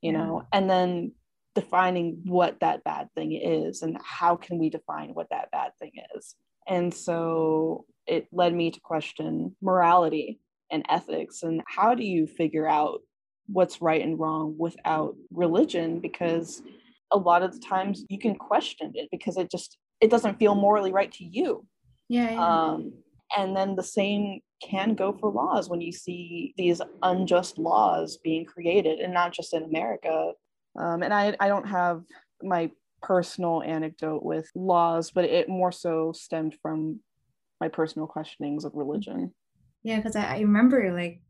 you 0.00 0.12
yeah. 0.12 0.18
know 0.18 0.46
and 0.52 0.68
then 0.68 1.12
defining 1.54 2.20
what 2.24 2.58
that 2.60 2.84
bad 2.84 3.08
thing 3.14 3.32
is 3.32 3.82
and 3.82 3.96
how 4.02 4.36
can 4.36 4.58
we 4.58 4.70
define 4.70 5.10
what 5.10 5.30
that 5.30 5.50
bad 5.50 5.70
thing 5.78 5.92
is? 6.16 6.34
And 6.66 6.92
so 6.92 7.84
it 8.06 8.26
led 8.32 8.54
me 8.54 8.70
to 8.70 8.80
question 8.80 9.54
morality 9.62 10.40
and 10.70 10.84
ethics 10.88 11.42
and 11.42 11.62
how 11.66 11.94
do 11.94 12.04
you 12.04 12.26
figure 12.26 12.68
out 12.68 13.00
what's 13.46 13.80
right 13.80 14.02
and 14.02 14.18
wrong 14.18 14.56
without 14.58 15.14
religion? 15.30 16.00
Because 16.00 16.62
a 17.12 17.16
lot 17.16 17.42
of 17.42 17.52
the 17.52 17.60
times 17.60 18.04
you 18.08 18.18
can 18.18 18.34
question 18.34 18.92
it 18.94 19.08
because 19.12 19.36
it 19.36 19.50
just 19.50 19.78
it 20.00 20.10
doesn't 20.10 20.38
feel 20.38 20.54
morally 20.54 20.92
right 20.92 21.12
to 21.12 21.24
you. 21.24 21.66
Yeah, 22.08 22.30
yeah. 22.30 22.70
um 22.70 22.92
and 23.36 23.56
then 23.56 23.74
the 23.74 23.82
same 23.82 24.40
can 24.62 24.94
go 24.94 25.12
for 25.12 25.30
laws 25.30 25.68
when 25.68 25.80
you 25.80 25.92
see 25.92 26.54
these 26.56 26.80
unjust 27.02 27.58
laws 27.58 28.18
being 28.22 28.44
created 28.44 29.00
and 29.00 29.12
not 29.12 29.32
just 29.32 29.54
in 29.54 29.62
america. 29.64 30.32
Um, 30.76 31.02
and 31.02 31.14
I, 31.14 31.36
I 31.38 31.48
don't 31.48 31.68
have 31.68 32.02
my 32.42 32.70
personal 33.02 33.62
anecdote 33.62 34.22
with 34.22 34.50
laws 34.54 35.10
but 35.10 35.24
it 35.24 35.48
more 35.48 35.72
so 35.72 36.12
stemmed 36.12 36.56
from 36.62 37.00
my 37.60 37.68
personal 37.68 38.06
questionings 38.06 38.64
of 38.64 38.72
religion. 38.74 39.32
Yeah 39.82 39.96
because 39.96 40.16
I, 40.16 40.36
I 40.36 40.40
remember 40.40 40.92
like 40.92 41.20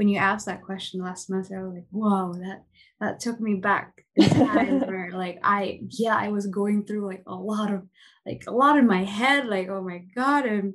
when 0.00 0.08
you 0.08 0.16
asked 0.16 0.46
that 0.46 0.62
question 0.62 1.02
last 1.02 1.26
semester 1.26 1.60
i 1.60 1.62
was 1.62 1.74
like 1.74 1.84
whoa 1.90 2.32
that 2.32 2.64
that 3.00 3.20
took 3.20 3.38
me 3.38 3.52
back 3.52 4.02
in 4.16 4.30
time 4.30 4.80
where 4.86 5.10
like 5.12 5.38
i 5.44 5.78
yeah 5.90 6.16
i 6.16 6.28
was 6.28 6.46
going 6.46 6.86
through 6.86 7.06
like 7.06 7.22
a 7.26 7.34
lot 7.34 7.70
of 7.70 7.82
like 8.24 8.42
a 8.46 8.50
lot 8.50 8.78
in 8.78 8.86
my 8.86 9.04
head 9.04 9.46
like 9.46 9.68
oh 9.68 9.82
my 9.82 9.98
god 10.16 10.46
and 10.46 10.72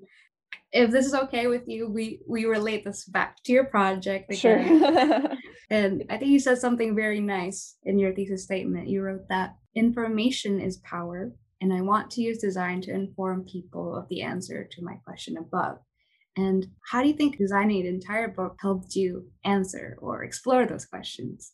if 0.76 0.92
this 0.92 1.06
is 1.06 1.14
okay 1.14 1.48
with 1.48 1.64
you, 1.68 1.88
we 1.88 2.20
we 2.28 2.44
relate 2.44 2.84
this 2.84 3.06
back 3.06 3.42
to 3.44 3.54
your 3.54 3.64
project 3.64 4.32
again. 4.32 4.82
Sure. 4.82 5.38
and 5.70 6.04
I 6.10 6.18
think 6.18 6.32
you 6.32 6.40
said 6.40 6.58
something 6.58 6.94
very 6.96 7.22
nice 7.22 7.78
in 7.84 7.98
your 7.98 8.14
thesis 8.14 8.44
statement. 8.44 8.90
You 8.90 9.02
wrote 9.02 9.30
that 9.30 9.56
information 9.74 10.60
is 10.60 10.78
power, 10.78 11.32
and 11.62 11.74
I 11.74 11.80
want 11.82 12.12
to 12.12 12.22
use 12.22 12.40
design 12.40 12.82
to 12.82 12.92
inform 12.94 13.46
people 13.46 13.96
of 13.96 14.10
the 14.10 14.22
answer 14.22 14.68
to 14.70 14.84
my 14.84 14.96
question 15.06 15.38
above. 15.38 15.78
And 16.38 16.68
how 16.90 17.02
do 17.02 17.08
you 17.08 17.14
think 17.14 17.38
designing 17.38 17.82
an 17.82 17.94
entire 17.94 18.28
book 18.28 18.58
helped 18.62 18.96
you 18.96 19.28
answer 19.44 19.98
or 20.02 20.24
explore 20.24 20.66
those 20.66 20.86
questions? 20.86 21.54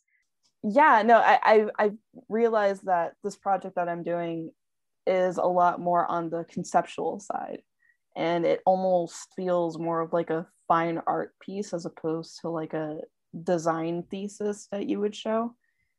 Yeah, 0.64 1.02
no, 1.04 1.16
I, 1.16 1.38
I 1.42 1.66
I 1.78 1.90
realized 2.28 2.86
that 2.86 3.14
this 3.24 3.36
project 3.36 3.76
that 3.76 3.88
I'm 3.88 4.02
doing 4.02 4.50
is 5.06 5.36
a 5.36 5.44
lot 5.44 5.80
more 5.80 6.08
on 6.08 6.30
the 6.30 6.44
conceptual 6.44 7.18
side 7.18 7.62
and 8.16 8.44
it 8.44 8.60
almost 8.66 9.28
feels 9.34 9.78
more 9.78 10.00
of 10.00 10.12
like 10.12 10.30
a 10.30 10.46
fine 10.68 11.00
art 11.06 11.34
piece 11.40 11.72
as 11.72 11.86
opposed 11.86 12.40
to 12.40 12.48
like 12.48 12.74
a 12.74 12.98
design 13.42 14.04
thesis 14.10 14.68
that 14.70 14.88
you 14.88 15.00
would 15.00 15.14
show 15.14 15.54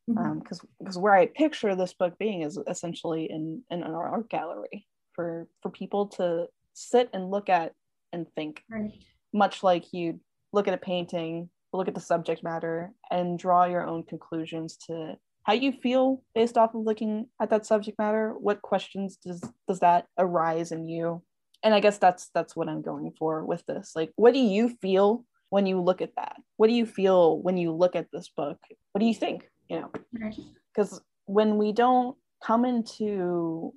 because 0.07 0.21
mm-hmm. 0.21 0.31
um, 0.31 0.69
because 0.79 0.97
where 0.97 1.15
I 1.15 1.27
picture 1.27 1.75
this 1.75 1.93
book 1.93 2.17
being 2.19 2.41
is 2.41 2.59
essentially 2.67 3.29
in, 3.29 3.63
in 3.71 3.83
an 3.83 3.93
art 3.93 4.29
gallery 4.29 4.85
for 5.13 5.47
for 5.61 5.71
people 5.71 6.07
to 6.07 6.47
sit 6.73 7.09
and 7.13 7.31
look 7.31 7.49
at 7.49 7.73
and 8.13 8.27
think 8.35 8.63
right. 8.69 8.91
much 9.33 9.63
like 9.63 9.91
you 9.91 10.19
look 10.53 10.67
at 10.67 10.73
a 10.73 10.77
painting 10.77 11.49
look 11.73 11.87
at 11.87 11.95
the 11.95 12.01
subject 12.01 12.43
matter 12.43 12.91
and 13.11 13.37
draw 13.37 13.65
your 13.65 13.85
own 13.85 14.03
conclusions 14.03 14.77
to 14.77 15.17
how 15.43 15.53
you 15.53 15.73
feel 15.73 16.23
based 16.33 16.57
off 16.57 16.73
of 16.73 16.85
looking 16.85 17.27
at 17.41 17.49
that 17.49 17.65
subject 17.65 17.99
matter. 17.99 18.33
What 18.39 18.61
questions 18.61 19.17
does 19.17 19.43
does 19.67 19.79
that 19.79 20.05
arise 20.17 20.71
in 20.71 20.87
you? 20.87 21.21
And 21.63 21.73
i 21.73 21.79
guess 21.79 21.97
that's 21.97 22.29
that's 22.33 22.55
what 22.55 22.69
i'm 22.69 22.81
going 22.81 23.11
for 23.17 23.43
with 23.45 23.65
this. 23.65 23.93
Like 23.95 24.11
what 24.15 24.33
do 24.33 24.39
you 24.39 24.69
feel 24.69 25.25
when 25.49 25.65
you 25.65 25.81
look 25.81 26.01
at 26.01 26.15
that? 26.15 26.37
What 26.57 26.67
do 26.67 26.73
you 26.73 26.85
feel 26.85 27.39
when 27.39 27.57
you 27.57 27.71
look 27.71 27.95
at 27.95 28.07
this 28.11 28.29
book? 28.29 28.59
What 28.91 28.99
do 28.99 29.05
you 29.05 29.13
think 29.13 29.49
you 29.69 29.81
know? 29.81 29.91
Because 30.73 31.01
when 31.25 31.57
we 31.57 31.71
don't 31.71 32.15
come 32.43 32.65
into 32.65 33.73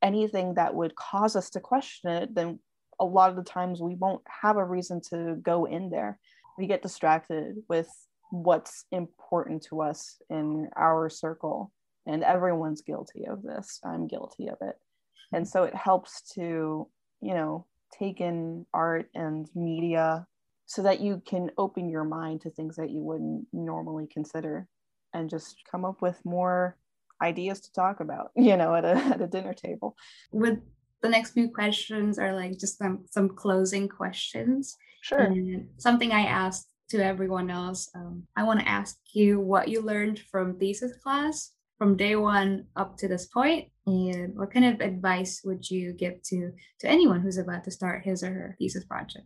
anything 0.00 0.54
that 0.54 0.74
would 0.74 0.94
cause 0.94 1.34
us 1.34 1.50
to 1.50 1.60
question 1.60 2.10
it 2.10 2.34
then 2.34 2.58
a 3.00 3.04
lot 3.04 3.30
of 3.30 3.36
the 3.36 3.42
times 3.42 3.80
we 3.80 3.94
won't 3.94 4.22
have 4.42 4.56
a 4.56 4.64
reason 4.64 5.00
to 5.10 5.36
go 5.42 5.64
in 5.64 5.90
there. 5.90 6.18
We 6.56 6.66
get 6.66 6.82
distracted 6.82 7.56
with 7.68 7.88
what's 8.30 8.84
important 8.92 9.62
to 9.64 9.80
us 9.80 10.20
in 10.28 10.68
our 10.76 11.08
circle 11.08 11.72
and 12.06 12.24
everyone's 12.24 12.82
guilty 12.82 13.26
of 13.26 13.42
this. 13.42 13.80
I'm 13.84 14.06
guilty 14.06 14.48
of 14.48 14.58
it. 14.60 14.76
And 15.32 15.46
so 15.46 15.64
it 15.64 15.74
helps 15.74 16.22
to 16.34 16.88
you 17.20 17.34
know 17.34 17.66
take 17.98 18.20
in 18.20 18.66
art 18.72 19.08
and 19.14 19.48
media 19.54 20.26
so 20.66 20.82
that 20.82 21.00
you 21.00 21.22
can 21.26 21.50
open 21.56 21.88
your 21.88 22.04
mind 22.04 22.42
to 22.42 22.50
things 22.50 22.76
that 22.76 22.90
you 22.90 23.00
wouldn't 23.00 23.46
normally 23.52 24.06
consider 24.06 24.66
and 25.14 25.30
just 25.30 25.56
come 25.70 25.84
up 25.84 26.02
with 26.02 26.22
more 26.24 26.76
ideas 27.22 27.60
to 27.60 27.72
talk 27.72 28.00
about 28.00 28.30
you 28.36 28.56
know 28.56 28.74
at 28.74 28.84
a, 28.84 28.96
at 28.96 29.20
a 29.20 29.26
dinner 29.26 29.54
table. 29.54 29.96
With 30.32 30.60
the 31.02 31.08
next 31.08 31.32
few 31.32 31.48
questions 31.48 32.18
are 32.18 32.34
like 32.34 32.58
just 32.58 32.78
some, 32.78 33.04
some 33.10 33.28
closing 33.28 33.88
questions. 33.88 34.76
Sure. 35.02 35.20
And 35.20 35.68
something 35.78 36.12
i 36.12 36.22
asked 36.22 36.68
to 36.90 37.04
everyone 37.04 37.50
else 37.50 37.88
um, 37.94 38.24
i 38.36 38.42
want 38.42 38.60
to 38.60 38.68
ask 38.68 38.96
you 39.12 39.38
what 39.38 39.68
you 39.68 39.80
learned 39.80 40.18
from 40.18 40.58
thesis 40.58 40.92
class 41.02 41.52
from 41.78 41.96
day 41.96 42.16
one 42.16 42.66
up 42.76 42.96
to 42.96 43.08
this 43.08 43.26
point 43.26 43.68
and 43.86 44.36
what 44.36 44.52
kind 44.52 44.64
of 44.64 44.80
advice 44.80 45.40
would 45.44 45.70
you 45.70 45.92
give 45.92 46.20
to 46.24 46.52
to 46.80 46.88
anyone 46.88 47.20
who's 47.20 47.38
about 47.38 47.64
to 47.64 47.70
start 47.70 48.04
his 48.04 48.22
or 48.22 48.32
her 48.32 48.56
thesis 48.58 48.84
project? 48.84 49.24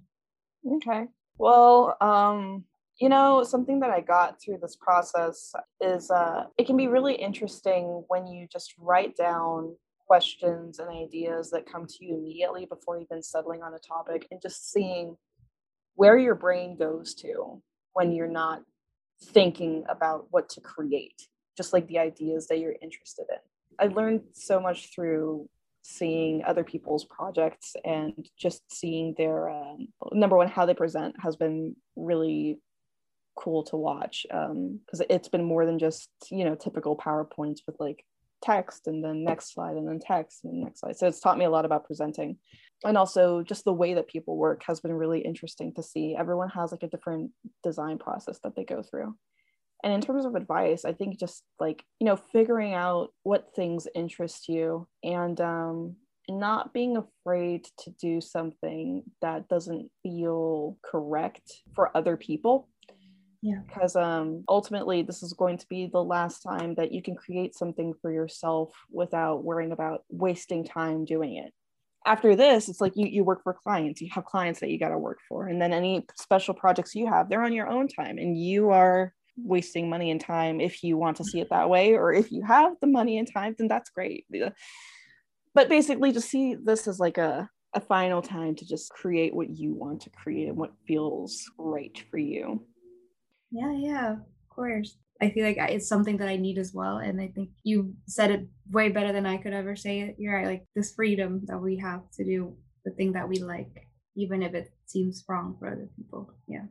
Okay. 0.71 1.07
Well 1.39 1.97
um 2.01 2.65
you 3.01 3.09
know 3.09 3.43
something 3.43 3.81
that 3.81 3.91
i 3.91 4.01
got 4.01 4.41
through 4.41 4.59
this 4.61 4.77
process 4.77 5.53
is 5.81 6.11
uh, 6.11 6.45
it 6.59 6.67
can 6.67 6.77
be 6.77 6.89
really 6.89 7.15
interesting 7.15 8.05
when 8.09 8.27
you 8.27 8.47
just 8.53 8.75
write 8.79 9.17
down 9.17 9.75
questions 10.07 10.79
and 10.79 10.89
ideas 10.89 11.51
that 11.51 11.71
come 11.71 11.87
to 11.87 12.05
you 12.05 12.17
immediately 12.17 12.67
before 12.67 12.99
even 12.99 13.23
settling 13.23 13.63
on 13.63 13.75
a 13.75 13.79
topic 13.79 14.27
and 14.31 14.41
just 14.43 14.71
seeing 14.71 15.17
where 15.95 16.19
your 16.19 16.35
brain 16.35 16.77
goes 16.77 17.15
to 17.15 17.63
when 17.93 18.13
you're 18.13 18.27
not 18.27 18.63
thinking 19.23 19.85
about 19.89 20.27
what 20.31 20.49
to 20.49 20.61
create 20.61 21.29
just 21.57 21.73
like 21.73 21.87
the 21.89 21.99
ideas 21.99 22.47
that 22.49 22.59
you're 22.59 22.75
interested 22.81 23.27
in. 23.31 23.39
I 23.79 23.93
learned 23.93 24.23
so 24.33 24.61
much 24.61 24.95
through 24.95 25.49
seeing 25.83 26.45
other 26.45 26.65
people's 26.65 27.05
projects 27.05 27.75
and 27.85 28.29
just 28.39 28.63
seeing 28.71 29.15
their 29.17 29.49
um, 29.49 29.89
number 30.13 30.37
one 30.37 30.49
how 30.49 30.65
they 30.65 30.75
present 30.75 31.17
has 31.21 31.37
been 31.37 31.75
really 31.97 32.61
cool 33.35 33.65
to 33.65 33.77
watch 33.77 34.25
because 34.29 35.01
um, 35.01 35.07
it's 35.11 35.29
been 35.29 35.43
more 35.43 35.67
than 35.67 35.79
just 35.79 36.11
you 36.31 36.45
know 36.45 36.55
typical 36.55 36.97
powerpoints 36.97 37.61
with 37.67 37.75
like 37.81 38.05
text 38.43 38.87
and 38.87 39.05
then 39.05 39.25
next 39.25 39.55
slide 39.55 39.77
and 39.77 39.89
then 39.89 40.01
text 40.01 40.45
and 40.45 40.61
next 40.61 40.81
slide. 40.81 40.97
So 40.97 41.07
it's 41.07 41.21
taught 41.21 41.39
me 41.39 41.45
a 41.45 41.51
lot 41.51 41.65
about 41.65 41.87
presenting. 41.87 42.39
And 42.85 42.99
also 42.99 43.43
just 43.43 43.65
the 43.65 43.73
way 43.73 43.95
that 43.95 44.09
people 44.09 44.37
work 44.37 44.63
has 44.67 44.81
been 44.81 44.93
really 44.93 45.21
interesting 45.21 45.73
to 45.75 45.83
see. 45.83 46.17
Everyone 46.19 46.49
has 46.51 46.73
like 46.73 46.83
a 46.83 46.89
different 46.89 47.31
design 47.63 47.99
process 47.99 48.39
that 48.43 48.57
they 48.57 48.65
go 48.65 48.83
through. 48.83 49.15
And 49.85 49.93
in 49.93 50.01
terms 50.01 50.25
of 50.25 50.37
advice 50.37 50.85
i 50.85 50.93
think 50.93 51.19
just 51.19 51.43
like 51.59 51.83
you 51.99 52.07
know 52.07 52.15
figuring 52.15 52.73
out 52.73 53.09
what 53.25 53.53
things 53.57 53.89
interest 53.97 54.49
you 54.49 54.87
and 55.03 55.41
um 55.41 55.97
not 56.29 56.73
being 56.73 56.97
afraid 56.97 57.67
to 57.79 57.91
do 58.01 58.21
something 58.21 59.03
that 59.21 59.49
doesn't 59.49 59.91
feel 60.03 60.79
correct 60.85 61.63
for 61.75 61.95
other 61.97 62.17
people 62.17 62.69
yeah. 63.43 63.59
because 63.67 63.97
um 63.97 64.45
ultimately 64.49 65.03
this 65.03 65.23
is 65.23 65.33
going 65.33 65.59
to 65.59 65.67
be 65.69 65.87
the 65.87 66.03
last 66.03 66.41
time 66.41 66.75
that 66.77 66.93
you 66.93 67.03
can 67.03 67.17
create 67.17 67.55
something 67.55 67.93
for 68.01 68.11
yourself 68.11 68.73
without 68.91 69.45
worrying 69.45 69.73
about 69.73 70.05
wasting 70.09 70.65
time 70.65 71.05
doing 71.05 71.37
it. 71.37 71.53
After 72.07 72.35
this 72.37 72.69
it's 72.69 72.81
like 72.81 72.97
you, 72.97 73.07
you 73.07 73.25
work 73.25 73.43
for 73.43 73.53
clients. 73.53 74.01
You 74.01 74.09
have 74.13 74.25
clients 74.25 74.61
that 74.61 74.71
you 74.71 74.79
got 74.79 74.91
to 74.91 74.99
work 74.99 75.19
for 75.29 75.49
and 75.49 75.61
then 75.61 75.73
any 75.73 76.07
special 76.17 76.55
projects 76.55 76.95
you 76.95 77.09
have 77.09 77.29
they're 77.29 77.43
on 77.43 77.53
your 77.53 77.69
own 77.69 77.89
time 77.89 78.17
and 78.17 78.39
you 78.39 78.71
are 78.71 79.13
wasting 79.37 79.89
money 79.91 80.11
and 80.11 80.21
time 80.21 80.61
if 80.61 80.85
you 80.85 80.97
want 80.97 81.17
to 81.17 81.25
see 81.25 81.41
it 81.41 81.49
that 81.51 81.69
way 81.69 81.95
or 81.95 82.13
if 82.13 82.31
you 82.31 82.45
have 82.45 82.75
the 82.81 82.87
money 82.87 83.19
and 83.19 83.33
time 83.33 83.55
then 83.59 83.67
that's 83.67 83.91
great. 83.91 84.25
But 85.55 85.69
basically 85.69 86.13
just 86.13 86.31
see 86.31 86.55
this 86.55 86.87
as 86.87 87.01
like 87.01 87.19
a, 87.19 87.49
a 87.75 87.81
final 87.81 88.23
time 88.23 88.55
to 88.55 88.67
just 88.67 88.91
create 88.91 89.35
what 89.35 89.51
you 89.51 89.75
want 89.75 90.03
to 90.03 90.11
create 90.11 90.49
and 90.49 90.57
what 90.57 90.73
feels 90.87 91.45
right 91.59 92.01
for 92.11 92.19
you 92.19 92.65
yeah 93.53 93.73
yeah 93.77 94.13
of 94.13 94.19
course 94.49 94.97
i 95.21 95.31
feel 95.31 95.45
like 95.45 95.57
it's 95.59 95.89
something 95.89 96.17
that 96.17 96.29
i 96.29 96.37
need 96.37 96.59
as 96.59 96.73
well 96.75 96.97
and 96.97 97.21
i 97.21 97.29
think 97.29 97.51
you 97.63 97.95
said 98.07 98.31
it 98.31 98.49
way 98.71 98.89
better 98.89 99.13
than 99.13 99.27
i 99.27 99.37
could 99.37 99.53
ever 99.53 99.77
say 99.77 100.01
it 100.01 100.17
you're 100.19 100.35
right 100.35 100.47
like 100.47 100.65
this 100.75 100.95
freedom 100.95 101.41
that 101.45 101.59
we 101.59 101.77
have 101.77 102.03
to 102.11 102.25
do 102.25 102.57
the 102.85 102.91
thing 102.93 103.13
that 103.13 103.29
we 103.29 103.37
like 103.37 103.87
even 104.17 104.43
if 104.43 104.55
it 104.55 104.73
seems 104.87 105.25
wrong 105.29 105.57
for 105.59 105.69
other 105.69 105.89
people 105.97 106.35
yeah 106.49 106.65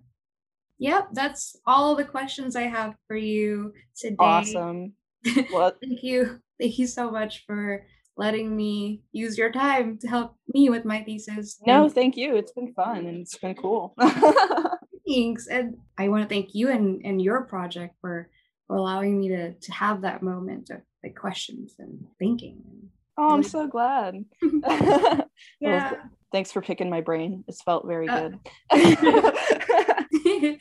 Yep, 0.82 1.10
that's 1.14 1.56
all 1.68 1.96
the 1.96 2.04
questions 2.04 2.56
I 2.56 2.64
have 2.64 2.96
for 3.08 3.16
you 3.16 3.72
today. 3.96 4.16
Awesome. 4.20 4.94
Well, 5.54 5.72
thank 5.80 6.02
you. 6.02 6.40
Thank 6.60 6.80
you 6.80 6.88
so 6.88 7.12
much 7.12 7.46
for 7.46 7.86
letting 8.18 8.56
me 8.56 9.04
use 9.12 9.38
your 9.38 9.52
time 9.52 10.00
to 10.00 10.08
help 10.08 10.34
me 10.52 10.72
with 10.72 10.84
my 10.84 11.04
thesis. 11.04 11.60
No, 11.68 11.88
thank 11.88 12.18
you. 12.18 12.36
It's 12.36 12.52
been 12.52 12.74
fun 12.74 13.06
and 13.06 13.22
it's 13.22 13.38
been 13.38 13.54
cool. 13.54 13.94
Thanks. 15.14 15.48
And 15.48 15.78
I 15.98 16.10
want 16.10 16.28
to 16.28 16.34
thank 16.34 16.56
you 16.56 16.70
and, 16.70 17.02
and 17.06 17.22
your 17.22 17.42
project 17.42 17.96
for, 18.02 18.30
for 18.68 18.76
allowing 18.76 19.20
me 19.20 19.30
to, 19.30 19.54
to 19.54 19.72
have 19.72 20.02
that 20.02 20.24
moment 20.24 20.70
of 20.70 20.82
like 21.04 21.16
questions 21.16 21.76
and 21.80 22.06
thinking. 22.20 22.62
Oh, 23.18 23.34
I'm 23.34 23.44
so 23.44 23.68
glad. 23.68 24.24
yeah. 24.42 25.26
Well, 25.62 25.98
thanks 26.32 26.52
for 26.52 26.62
picking 26.62 26.90
my 26.90 27.02
brain. 27.02 27.44
It's 27.48 27.62
felt 27.62 27.86
very 27.86 28.08
uh, 28.08 28.30
good. 28.30 28.40
okay. 28.74 30.58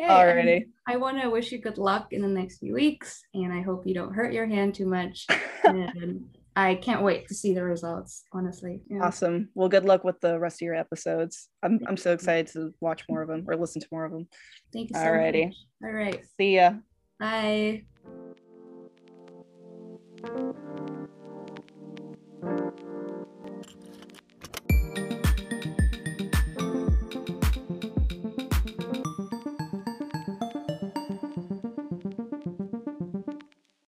Alrighty. 0.00 0.64
I, 0.86 0.94
I 0.94 0.96
want 0.96 1.20
to 1.20 1.28
wish 1.28 1.52
you 1.52 1.58
good 1.58 1.78
luck 1.78 2.12
in 2.12 2.22
the 2.22 2.28
next 2.28 2.58
few 2.58 2.74
weeks, 2.74 3.22
and 3.34 3.52
I 3.52 3.62
hope 3.62 3.86
you 3.86 3.94
don't 3.94 4.14
hurt 4.14 4.32
your 4.32 4.46
hand 4.46 4.74
too 4.74 4.86
much. 4.86 5.26
and 5.64 6.24
I 6.54 6.74
can't 6.74 7.02
wait 7.02 7.28
to 7.28 7.34
see 7.34 7.54
the 7.54 7.62
results. 7.64 8.24
Honestly. 8.32 8.82
Yeah. 8.88 9.00
Awesome. 9.00 9.48
Well, 9.54 9.68
good 9.68 9.84
luck 9.84 10.04
with 10.04 10.20
the 10.20 10.38
rest 10.38 10.60
of 10.60 10.66
your 10.66 10.74
episodes. 10.74 11.48
I'm 11.62 11.80
I'm 11.86 11.96
so 11.96 12.12
excited 12.12 12.48
to 12.52 12.74
watch 12.80 13.04
more 13.08 13.22
of 13.22 13.28
them 13.28 13.44
or 13.48 13.56
listen 13.56 13.80
to 13.80 13.88
more 13.90 14.04
of 14.04 14.12
them. 14.12 14.28
Thank 14.72 14.90
you 14.90 14.96
so 14.96 15.02
Alrighty. 15.02 15.46
much. 15.46 15.56
All 15.84 15.92
right. 15.92 16.24
See 16.38 16.56
ya. 16.56 16.74
Bye. 17.18 17.84